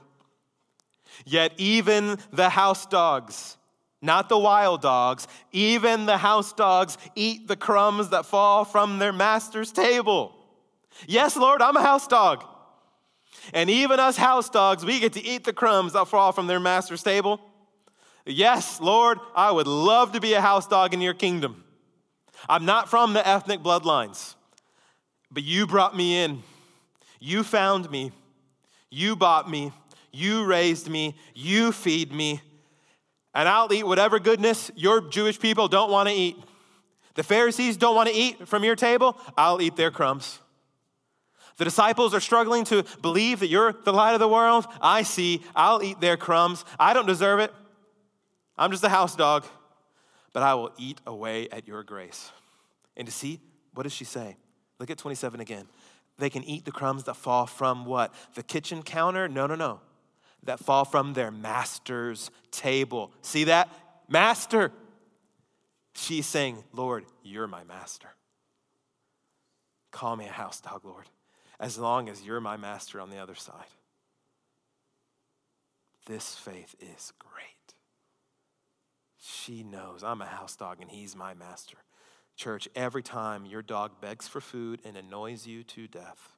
Yet 1.24 1.52
even 1.56 2.18
the 2.32 2.48
house 2.48 2.86
dogs, 2.86 3.56
not 4.00 4.28
the 4.28 4.38
wild 4.38 4.82
dogs, 4.82 5.26
even 5.50 6.06
the 6.06 6.16
house 6.16 6.52
dogs 6.52 6.96
eat 7.16 7.48
the 7.48 7.56
crumbs 7.56 8.10
that 8.10 8.24
fall 8.24 8.64
from 8.64 9.00
their 9.00 9.12
master's 9.12 9.72
table. 9.72 10.32
Yes, 11.08 11.36
Lord, 11.36 11.60
I'm 11.60 11.76
a 11.76 11.82
house 11.82 12.06
dog. 12.06 12.44
And 13.52 13.68
even 13.68 13.98
us 13.98 14.16
house 14.16 14.48
dogs, 14.48 14.84
we 14.84 15.00
get 15.00 15.12
to 15.14 15.24
eat 15.24 15.42
the 15.42 15.52
crumbs 15.52 15.94
that 15.94 16.06
fall 16.06 16.30
from 16.30 16.46
their 16.46 16.60
master's 16.60 17.02
table. 17.02 17.40
Yes, 18.26 18.80
Lord, 18.80 19.18
I 19.36 19.52
would 19.52 19.68
love 19.68 20.12
to 20.12 20.20
be 20.20 20.34
a 20.34 20.40
house 20.40 20.66
dog 20.66 20.92
in 20.92 21.00
your 21.00 21.14
kingdom. 21.14 21.62
I'm 22.48 22.64
not 22.64 22.90
from 22.90 23.12
the 23.12 23.26
ethnic 23.26 23.60
bloodlines, 23.60 24.34
but 25.30 25.44
you 25.44 25.66
brought 25.66 25.96
me 25.96 26.22
in. 26.22 26.42
You 27.20 27.44
found 27.44 27.90
me. 27.90 28.12
You 28.90 29.16
bought 29.16 29.48
me. 29.48 29.72
You 30.12 30.44
raised 30.44 30.88
me. 30.88 31.16
You 31.34 31.72
feed 31.72 32.12
me. 32.12 32.40
And 33.32 33.48
I'll 33.48 33.72
eat 33.72 33.86
whatever 33.86 34.18
goodness 34.18 34.70
your 34.74 35.00
Jewish 35.00 35.38
people 35.38 35.68
don't 35.68 35.90
want 35.90 36.08
to 36.08 36.14
eat. 36.14 36.36
The 37.14 37.22
Pharisees 37.22 37.76
don't 37.76 37.94
want 37.94 38.08
to 38.08 38.14
eat 38.14 38.48
from 38.48 38.64
your 38.64 38.76
table. 38.76 39.16
I'll 39.36 39.60
eat 39.60 39.76
their 39.76 39.90
crumbs. 39.90 40.40
The 41.56 41.64
disciples 41.64 42.12
are 42.12 42.20
struggling 42.20 42.64
to 42.64 42.84
believe 43.00 43.40
that 43.40 43.48
you're 43.48 43.72
the 43.72 43.92
light 43.92 44.12
of 44.12 44.20
the 44.20 44.28
world. 44.28 44.66
I 44.80 45.02
see. 45.02 45.42
I'll 45.54 45.82
eat 45.82 46.00
their 46.00 46.16
crumbs. 46.16 46.64
I 46.78 46.92
don't 46.92 47.06
deserve 47.06 47.40
it. 47.40 47.52
I'm 48.58 48.70
just 48.70 48.84
a 48.84 48.88
house 48.88 49.14
dog, 49.14 49.44
but 50.32 50.42
I 50.42 50.54
will 50.54 50.72
eat 50.78 51.00
away 51.06 51.48
at 51.50 51.66
your 51.68 51.82
grace. 51.82 52.30
And 52.96 53.06
to 53.06 53.12
see, 53.12 53.40
what 53.74 53.82
does 53.82 53.92
she 53.92 54.04
say? 54.04 54.36
Look 54.78 54.90
at 54.90 54.98
27 54.98 55.40
again. 55.40 55.66
They 56.18 56.30
can 56.30 56.44
eat 56.44 56.64
the 56.64 56.72
crumbs 56.72 57.04
that 57.04 57.14
fall 57.14 57.46
from 57.46 57.84
what? 57.84 58.14
The 58.34 58.42
kitchen 58.42 58.82
counter? 58.82 59.28
No, 59.28 59.46
no, 59.46 59.54
no. 59.54 59.80
That 60.44 60.60
fall 60.60 60.84
from 60.84 61.12
their 61.12 61.30
master's 61.30 62.30
table. 62.50 63.12
See 63.22 63.44
that? 63.44 63.68
Master. 64.08 64.72
She's 65.94 66.26
saying, 66.26 66.62
Lord, 66.72 67.04
you're 67.22 67.46
my 67.46 67.64
master. 67.64 68.08
Call 69.90 70.16
me 70.16 70.26
a 70.26 70.32
house 70.32 70.60
dog, 70.60 70.84
Lord, 70.84 71.06
as 71.58 71.78
long 71.78 72.08
as 72.08 72.22
you're 72.22 72.40
my 72.40 72.56
master 72.56 73.00
on 73.00 73.10
the 73.10 73.18
other 73.18 73.34
side. 73.34 73.54
This 76.06 76.34
faith 76.34 76.74
is 76.80 77.12
great. 77.18 77.55
She 79.46 79.62
knows 79.62 80.02
I'm 80.02 80.20
a 80.22 80.26
house 80.26 80.56
dog 80.56 80.78
and 80.80 80.90
he's 80.90 81.14
my 81.14 81.32
master. 81.34 81.76
Church, 82.34 82.68
every 82.74 83.02
time 83.02 83.46
your 83.46 83.62
dog 83.62 84.00
begs 84.00 84.26
for 84.26 84.40
food 84.40 84.80
and 84.84 84.96
annoys 84.96 85.46
you 85.46 85.62
to 85.62 85.86
death, 85.86 86.32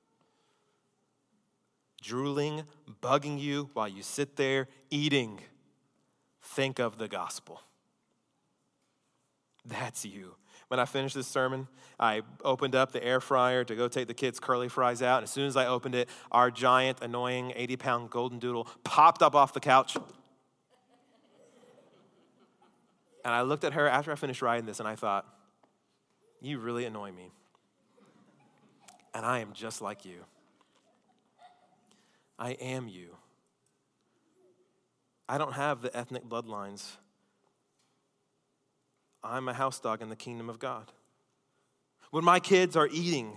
drooling, 2.02 2.64
bugging 3.02 3.40
you 3.40 3.70
while 3.72 3.88
you 3.88 4.02
sit 4.02 4.36
there 4.36 4.68
eating, 4.90 5.40
think 6.42 6.78
of 6.78 6.98
the 6.98 7.08
gospel. 7.08 7.62
That's 9.64 10.04
you. 10.04 10.34
When 10.68 10.78
I 10.78 10.84
finished 10.84 11.14
this 11.14 11.26
sermon, 11.26 11.66
I 11.98 12.20
opened 12.44 12.74
up 12.74 12.92
the 12.92 13.02
air 13.02 13.22
fryer 13.22 13.64
to 13.64 13.74
go 13.74 13.88
take 13.88 14.06
the 14.06 14.14
kids' 14.14 14.38
curly 14.38 14.68
fries 14.68 15.00
out. 15.00 15.18
And 15.18 15.24
as 15.24 15.30
soon 15.30 15.46
as 15.46 15.56
I 15.56 15.66
opened 15.66 15.94
it, 15.94 16.10
our 16.30 16.50
giant, 16.50 16.98
annoying 17.00 17.54
80 17.56 17.76
pound 17.78 18.10
golden 18.10 18.38
doodle 18.38 18.68
popped 18.84 19.22
up 19.22 19.34
off 19.34 19.54
the 19.54 19.60
couch 19.60 19.96
And 23.28 23.34
I 23.34 23.42
looked 23.42 23.64
at 23.64 23.74
her 23.74 23.86
after 23.86 24.10
I 24.10 24.14
finished 24.14 24.40
writing 24.40 24.64
this 24.64 24.80
and 24.80 24.88
I 24.88 24.94
thought, 24.94 25.26
You 26.40 26.58
really 26.58 26.86
annoy 26.86 27.12
me. 27.12 27.30
And 29.12 29.26
I 29.26 29.40
am 29.40 29.52
just 29.52 29.82
like 29.82 30.06
you. 30.06 30.24
I 32.38 32.52
am 32.52 32.88
you. 32.88 33.14
I 35.28 35.36
don't 35.36 35.52
have 35.52 35.82
the 35.82 35.94
ethnic 35.94 36.26
bloodlines. 36.26 36.92
I'm 39.22 39.46
a 39.46 39.52
house 39.52 39.78
dog 39.78 40.00
in 40.00 40.08
the 40.08 40.16
kingdom 40.16 40.48
of 40.48 40.58
God. 40.58 40.90
When 42.10 42.24
my 42.24 42.40
kids 42.40 42.76
are 42.76 42.88
eating, 42.90 43.36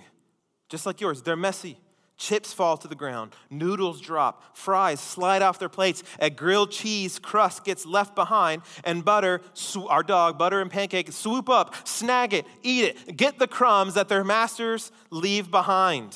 just 0.69 0.85
like 0.85 1.01
yours, 1.01 1.21
they're 1.21 1.35
messy. 1.35 1.77
Chips 2.21 2.53
fall 2.53 2.77
to 2.77 2.87
the 2.87 2.93
ground, 2.93 3.35
noodles 3.49 3.99
drop, 3.99 4.55
fries 4.55 4.99
slide 4.99 5.41
off 5.41 5.57
their 5.57 5.69
plates, 5.69 6.03
a 6.19 6.29
grilled 6.29 6.69
cheese 6.69 7.17
crust 7.17 7.63
gets 7.63 7.83
left 7.83 8.13
behind, 8.13 8.61
and 8.83 9.03
butter, 9.03 9.41
our 9.89 10.03
dog, 10.03 10.37
butter 10.37 10.61
and 10.61 10.69
pancake, 10.69 11.11
swoop 11.11 11.49
up, 11.49 11.73
snag 11.83 12.35
it, 12.35 12.45
eat 12.61 12.83
it, 12.83 13.17
get 13.17 13.39
the 13.39 13.47
crumbs 13.47 13.95
that 13.95 14.07
their 14.07 14.23
masters 14.23 14.91
leave 15.09 15.49
behind. 15.49 16.15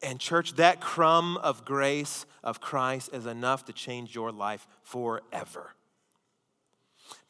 And, 0.00 0.20
church, 0.20 0.52
that 0.54 0.80
crumb 0.80 1.38
of 1.38 1.64
grace 1.64 2.24
of 2.44 2.60
Christ 2.60 3.10
is 3.12 3.26
enough 3.26 3.64
to 3.64 3.72
change 3.72 4.14
your 4.14 4.30
life 4.30 4.64
forever. 4.84 5.74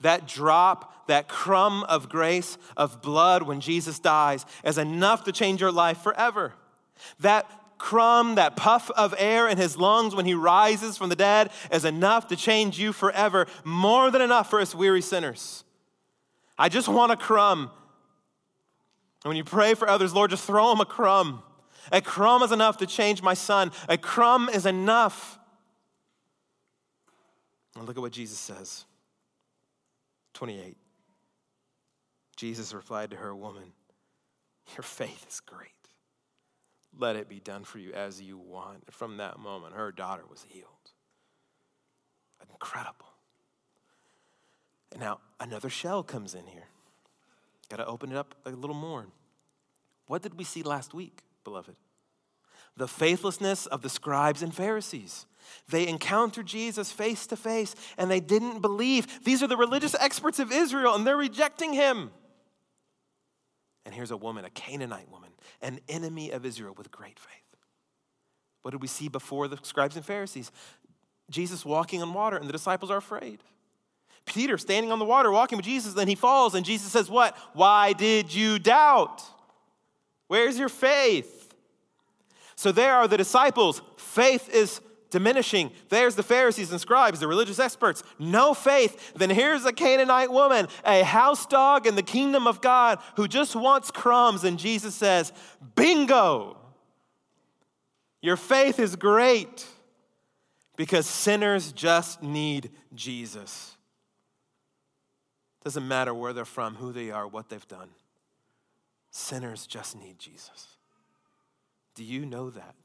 That 0.03 0.29
drop, 0.29 1.07
that 1.07 1.29
crumb 1.29 1.85
of 1.85 2.11
grace, 2.11 2.59
of 2.77 3.01
blood 3.01 3.45
when 3.45 3.63
Jesus 3.63 3.99
dies, 3.99 4.45
is 4.65 4.77
enough 4.77 5.25
to 5.25 5.33
change 5.33 5.63
your 5.63 5.73
life 5.73 6.03
forever. 6.03 6.53
That 7.21 7.51
crumb, 7.79 8.37
that 8.37 8.57
puff 8.57 8.91
of 8.93 9.15
air 9.19 9.47
in 9.47 9.59
his 9.59 9.77
lungs 9.77 10.15
when 10.15 10.25
he 10.25 10.35
rises 10.35 10.97
from 10.97 11.11
the 11.11 11.17
dead 11.17 11.51
is 11.71 11.85
enough 11.85 12.29
to 12.29 12.37
change 12.37 12.79
you 12.79 12.93
forever, 12.93 13.47
more 13.63 14.11
than 14.11 14.23
enough 14.23 14.49
for 14.49 14.59
us 14.59 14.75
weary 14.75 15.03
sinners. 15.03 15.65
I 16.59 16.71
just 16.71 16.89
want 16.89 17.13
a 17.13 17.17
crumb. 17.17 17.71
And 19.23 19.29
when 19.29 19.37
you 19.37 19.45
pray 19.45 19.75
for 19.75 19.89
others, 19.89 20.15
Lord, 20.15 20.31
just 20.31 20.47
throw 20.47 20.71
them 20.71 20.81
a 20.81 20.87
crumb. 20.87 21.43
A 21.93 22.01
crumb 22.01 22.43
is 22.43 22.53
enough 22.53 22.79
to 22.79 22.87
change 22.87 23.23
my 23.23 23.35
son. 23.35 23.71
A 23.87 23.99
crumb 23.99 24.49
is 24.49 24.65
enough. 24.65 25.39
And 27.77 27.87
look 27.87 27.99
at 27.99 28.01
what 28.01 28.13
Jesus 28.13 28.39
says. 28.39 28.87
28. 30.33 30.77
Jesus 32.37 32.73
replied 32.73 33.11
to 33.11 33.17
her, 33.17 33.35
Woman, 33.35 33.73
your 34.75 34.83
faith 34.83 35.27
is 35.29 35.41
great 35.41 35.74
let 36.99 37.17
it 37.17 37.29
be 37.29 37.41
done 37.41 37.65
for 37.65 37.79
you 37.79 37.93
as 37.93 38.21
you 38.21 38.39
want. 38.39 38.93
From 38.93 39.17
that 39.19 39.39
moment, 39.39 39.75
her 39.75 39.93
daughter 39.93 40.25
was 40.29 40.45
healed. 40.49 40.69
Incredible. 42.65 43.07
And 44.93 45.01
now 45.01 45.19
another 45.41 45.69
shell 45.69 46.03
comes 46.03 46.35
in 46.35 46.47
here. 46.47 46.69
Got 47.69 47.77
to 47.77 47.87
open 47.87 48.13
it 48.13 48.17
up 48.17 48.35
a 48.47 48.51
little 48.51 48.77
more. 48.77 49.07
What 50.07 50.23
did 50.23 50.39
we 50.39 50.45
see 50.45 50.63
last 50.63 50.95
week, 50.95 51.23
beloved? 51.43 51.75
The 52.77 52.89
faithlessness 52.89 53.67
of 53.67 53.83
the 53.83 53.91
scribes 53.91 54.43
and 54.43 54.55
Pharisees. 54.55 55.27
They 55.69 55.87
encountered 55.87 56.47
Jesus 56.47 56.91
face 56.91 57.27
to 57.29 57.37
face 57.37 57.75
and 57.99 58.11
they 58.11 58.21
didn't 58.21 58.61
believe. 58.61 59.25
These 59.25 59.43
are 59.43 59.47
the 59.47 59.57
religious 59.57 59.95
experts 59.99 60.39
of 60.39 60.53
Israel 60.53 60.95
and 60.95 61.07
they're 61.07 61.17
rejecting 61.17 61.73
him. 61.73 62.11
And 63.85 63.95
here's 63.95 64.11
a 64.11 64.17
woman, 64.17 64.45
a 64.45 64.51
Canaanite 64.51 65.11
woman, 65.11 65.24
an 65.61 65.81
enemy 65.89 66.31
of 66.31 66.45
Israel 66.45 66.75
with 66.77 66.91
great 66.91 67.19
faith. 67.19 67.57
What 68.63 68.71
did 68.71 68.81
we 68.81 68.89
see 68.89 69.09
before 69.09 69.49
the 69.49 69.59
scribes 69.63 69.97
and 69.97 70.05
Pharisees? 70.05 70.51
Jesus 71.31 71.65
walking 71.65 72.03
on 72.03 72.13
water, 72.13 72.37
and 72.37 72.49
the 72.49 72.53
disciples 72.53 72.91
are 72.91 72.97
afraid. 72.97 73.41
Peter 74.27 74.57
standing 74.57 74.91
on 74.91 74.99
the 74.99 75.05
water, 75.05 75.31
walking 75.31 75.57
with 75.57 75.67
Jesus, 75.67 75.95
then 75.95 76.09
he 76.09 76.15
falls, 76.15 76.55
and 76.55 76.65
Jesus 76.65 76.91
says, 76.91 77.11
What? 77.11 77.37
Why 77.53 77.93
did 77.93 78.35
you 78.35 78.59
doubt? 78.59 79.23
Where's 80.29 80.59
your 80.59 80.69
faith? 80.69 81.55
So 82.57 82.73
there 82.73 82.95
are 82.95 83.09
the 83.09 83.17
disciples. 83.17 83.83
Faith 83.97 84.49
is 84.49 84.81
diminishing. 85.11 85.71
There's 85.89 86.15
the 86.15 86.23
Pharisees 86.23 86.71
and 86.71 86.81
scribes, 86.81 87.21
the 87.21 87.29
religious 87.29 87.59
experts. 87.59 88.03
No 88.19 88.55
faith. 88.55 89.13
Then 89.15 89.31
here's 89.31 89.65
a 89.65 89.73
Canaanite 89.73 90.31
woman, 90.31 90.69
a 90.85 91.03
house 91.03 91.47
dog 91.47 91.87
in 91.87 91.95
the 91.95 92.03
kingdom 92.03 92.47
of 92.47 92.61
God 92.61 92.99
who 93.17 93.29
just 93.29 93.55
wants 93.55 93.91
crumbs. 93.91 94.45
And 94.45 94.59
Jesus 94.59 94.95
says, 94.95 95.33
Bingo! 95.75 96.59
Your 98.21 98.37
faith 98.37 98.79
is 98.79 98.97
great 98.97 99.67
because 100.77 101.07
sinners 101.07 101.73
just 101.73 102.23
need 102.23 102.71
Jesus. 102.95 103.77
Doesn't 105.63 105.87
matter 105.87 106.13
where 106.13 106.33
they're 106.33 106.45
from, 106.45 106.77
who 106.77 106.93
they 106.93 107.11
are, 107.11 107.27
what 107.27 107.49
they've 107.49 107.69
done. 107.69 107.91
Sinners 109.11 109.67
just 109.67 109.97
need 109.97 110.19
Jesus. 110.19 110.79
Do 111.95 112.03
you 112.03 112.27
know 112.27 112.51
that? 112.51 112.84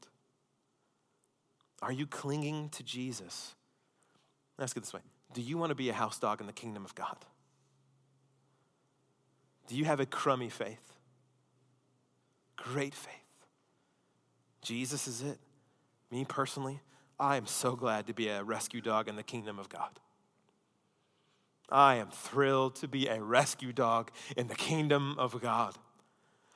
Are 1.82 1.92
you 1.92 2.06
clinging 2.06 2.68
to 2.70 2.82
Jesus? 2.82 3.54
Ask 4.58 4.76
it 4.76 4.80
this 4.80 4.92
way. 4.92 5.00
Do 5.32 5.40
you 5.40 5.56
want 5.56 5.70
to 5.70 5.74
be 5.74 5.88
a 5.88 5.94
house 5.94 6.18
dog 6.18 6.40
in 6.40 6.46
the 6.46 6.52
kingdom 6.52 6.84
of 6.84 6.94
God? 6.94 7.16
Do 9.68 9.76
you 9.76 9.84
have 9.84 10.00
a 10.00 10.06
crummy 10.06 10.50
faith? 10.50 10.92
Great 12.56 12.94
faith. 12.94 13.14
Jesus 14.60 15.08
is 15.08 15.22
it. 15.22 15.38
Me 16.10 16.24
personally, 16.24 16.80
I 17.18 17.36
am 17.36 17.46
so 17.46 17.76
glad 17.76 18.06
to 18.08 18.12
be 18.12 18.28
a 18.28 18.42
rescue 18.42 18.80
dog 18.80 19.08
in 19.08 19.16
the 19.16 19.22
kingdom 19.22 19.58
of 19.58 19.68
God. 19.68 19.98
I 21.70 21.96
am 21.96 22.08
thrilled 22.10 22.74
to 22.76 22.88
be 22.88 23.06
a 23.06 23.22
rescue 23.22 23.72
dog 23.72 24.10
in 24.36 24.48
the 24.48 24.56
kingdom 24.56 25.14
of 25.18 25.40
God 25.40 25.76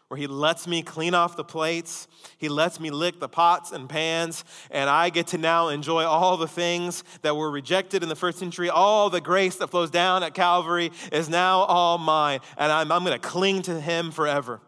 where 0.08 0.18
he 0.18 0.26
lets 0.26 0.66
me 0.66 0.82
clean 0.82 1.14
off 1.14 1.36
the 1.36 1.44
plates, 1.44 2.06
he 2.36 2.48
lets 2.48 2.78
me 2.78 2.90
lick 2.90 3.20
the 3.20 3.28
pots 3.28 3.72
and 3.72 3.88
pans, 3.88 4.44
and 4.70 4.90
I 4.90 5.10
get 5.10 5.28
to 5.28 5.38
now 5.38 5.68
enjoy 5.68 6.04
all 6.04 6.36
the 6.36 6.46
things 6.46 7.04
that 7.22 7.36
were 7.36 7.50
rejected 7.50 8.02
in 8.02 8.08
the 8.08 8.16
first 8.16 8.38
century. 8.38 8.68
All 8.68 9.08
the 9.08 9.20
grace 9.20 9.56
that 9.56 9.70
flows 9.70 9.90
down 9.90 10.22
at 10.22 10.34
Calvary 10.34 10.92
is 11.10 11.28
now 11.28 11.60
all 11.60 11.96
mine, 11.98 12.40
and 12.58 12.70
I'm, 12.70 12.92
I'm 12.92 13.02
gonna 13.02 13.18
cling 13.18 13.62
to 13.62 13.80
him 13.80 14.10
forever. 14.10 14.60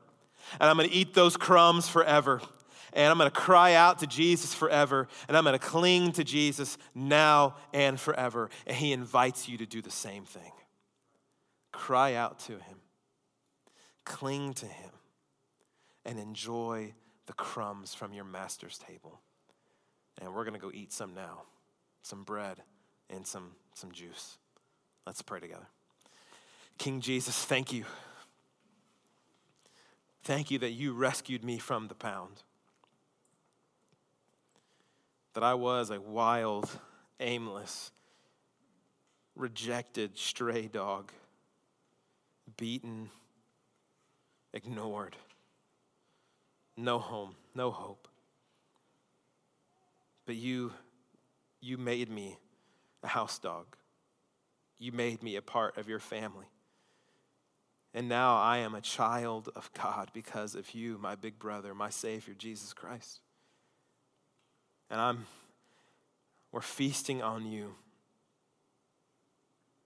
And 0.59 0.71
I'm 0.71 0.77
gonna 0.77 0.89
eat 0.91 1.13
those 1.13 1.37
crumbs 1.37 1.89
forever. 1.89 2.41
And 2.93 3.11
I'm 3.11 3.19
gonna 3.19 3.31
cry 3.31 3.75
out 3.75 3.99
to 3.99 4.07
Jesus 4.07 4.55
forever, 4.55 5.07
and 5.29 5.37
I'm 5.37 5.45
gonna 5.45 5.59
cling 5.59 6.13
to 6.13 6.25
Jesus 6.25 6.79
now 6.95 7.57
and 7.75 8.01
forever. 8.01 8.49
And 8.67 8.75
he 8.75 8.93
invites 8.93 9.49
you 9.51 9.59
to 9.59 9.67
do 9.67 9.83
the 9.83 9.91
same 9.91 10.25
thing. 10.25 10.53
Cry 11.73 12.15
out 12.15 12.39
to 12.41 12.53
him, 12.53 12.79
cling 14.05 14.55
to 14.55 14.67
him 14.67 14.91
and 16.07 16.19
enjoy 16.19 16.95
the 17.27 17.33
crumbs 17.35 17.93
from 17.93 18.15
your 18.15 18.25
master's 18.25 18.79
table. 18.79 19.21
And 20.23 20.33
we're 20.33 20.45
going 20.45 20.55
to 20.55 20.61
go 20.61 20.71
eat 20.73 20.93
some 20.93 21.15
now 21.15 21.43
some 22.07 22.23
bread 22.23 22.63
and 23.11 23.27
some, 23.27 23.51
some 23.75 23.91
juice. 23.91 24.39
Let's 25.07 25.23
pray 25.23 25.41
together. 25.41 25.67
King 26.79 27.01
Jesus, 27.01 27.45
thank 27.45 27.73
you. 27.73 27.85
Thank 30.23 30.53
you 30.53 30.61
that 30.61 30.71
you 30.71 30.93
rescued 30.93 31.45
me 31.45 31.59
from 31.59 31.89
the 31.89 31.97
pound. 31.97 32.45
That 35.35 35.43
I 35.43 35.55
was 35.55 35.91
a 35.91 36.01
wild, 36.01 36.71
aimless, 37.19 37.91
rejected 39.35 40.17
stray 40.17 40.69
dog, 40.69 41.11
beaten, 42.57 43.11
ignored 44.53 45.17
no 46.77 46.99
home, 46.99 47.35
no 47.55 47.71
hope. 47.71 48.09
But 50.27 50.37
you, 50.37 50.73
you 51.61 51.79
made 51.79 52.11
me 52.11 52.39
a 53.03 53.09
house 53.09 53.39
dog. 53.39 53.77
You 54.79 54.93
made 54.93 55.23
me 55.23 55.37
a 55.37 55.43
part 55.43 55.79
of 55.79 55.89
your 55.89 56.01
family. 56.01 56.47
And 57.95 58.09
now 58.09 58.37
I 58.37 58.59
am 58.59 58.75
a 58.75 58.81
child 58.83 59.49
of 59.57 59.71
God 59.73 60.11
because 60.13 60.55
of 60.55 60.75
you, 60.75 60.99
my 61.01 61.15
big 61.15 61.39
brother, 61.39 61.75
my 61.75 61.89
Savior, 61.89 62.35
Jesus 62.37 62.75
Christ. 62.75 63.21
And 64.91 65.01
I'm, 65.01 65.27
we're 66.53 66.61
feasting 66.61 67.23
on 67.23 67.47
you. 67.47 67.77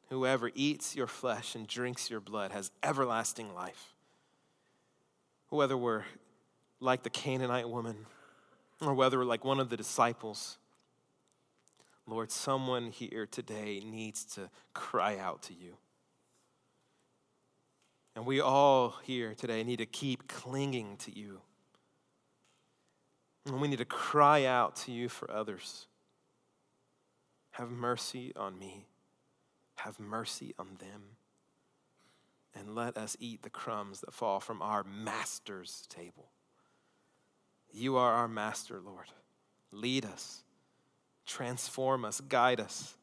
Whoever 0.09 0.51
eats 0.57 0.97
your 0.97 1.07
flesh 1.07 1.55
and 1.55 1.69
drinks 1.69 2.11
your 2.11 2.19
blood 2.19 2.51
has 2.51 2.73
everlasting 2.83 3.55
life. 3.55 3.95
Whether 5.51 5.77
we're 5.77 6.05
like 6.81 7.03
the 7.03 7.11
Canaanite 7.11 7.69
woman, 7.69 8.07
or 8.81 8.95
whether 8.95 9.25
like 9.25 9.45
one 9.45 9.61
of 9.61 9.69
the 9.69 9.77
disciples. 9.77 10.59
Lord, 12.07 12.31
someone 12.33 12.91
here 12.91 13.27
today 13.27 13.81
needs 13.85 14.25
to 14.35 14.51
cry 14.75 15.19
out 15.19 15.43
to 15.43 15.55
you. 15.55 15.77
And 18.17 18.27
we 18.27 18.41
all 18.41 18.97
here 19.05 19.35
today 19.35 19.63
need 19.63 19.79
to 19.79 19.87
keep 19.87 20.27
clinging 20.27 20.97
to 20.99 21.17
you. 21.17 21.41
And 23.47 23.61
we 23.61 23.69
need 23.69 23.79
to 23.79 23.85
cry 23.85 24.45
out 24.45 24.77
to 24.77 24.93
you 24.93 25.09
for 25.09 25.31
others. 25.31 25.87
Have 27.53 27.71
mercy 27.71 28.33
on 28.35 28.59
me. 28.59 28.87
Have 29.77 30.01
mercy 30.01 30.55
on 30.59 30.77
them. 30.79 31.03
And 32.55 32.75
let 32.75 32.99
us 32.99 33.17
eat 33.21 33.43
the 33.43 33.51
crumbs 33.51 34.01
that 34.01 34.13
fall 34.13 34.41
from 34.41 34.61
our 34.61 34.83
master's 34.85 35.85
table. 35.89 36.31
You 37.73 37.97
are 37.97 38.13
our 38.13 38.29
master, 38.29 38.81
Lord. 38.85 39.07
Lead 39.73 40.05
us, 40.05 40.43
transform 41.27 42.05
us, 42.05 42.21
guide 42.21 42.61
us. 42.61 42.97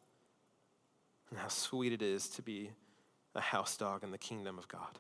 And 1.30 1.40
how 1.40 1.50
sweet 1.50 1.92
it 1.92 2.02
is 2.02 2.30
to 2.30 2.42
be 2.42 2.72
a 3.36 3.42
house 3.42 3.76
dog 3.78 4.04
in 4.04 4.12
the 4.12 4.18
kingdom 4.18 4.58
of 4.58 4.68
God. 4.68 5.00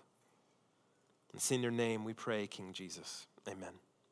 It's 1.34 1.51
in 1.51 1.61
your 1.61 1.72
name 1.72 2.03
we 2.03 2.13
pray, 2.13 2.47
King 2.47 2.74
Jesus. 2.74 3.28
Amen. 3.47 3.74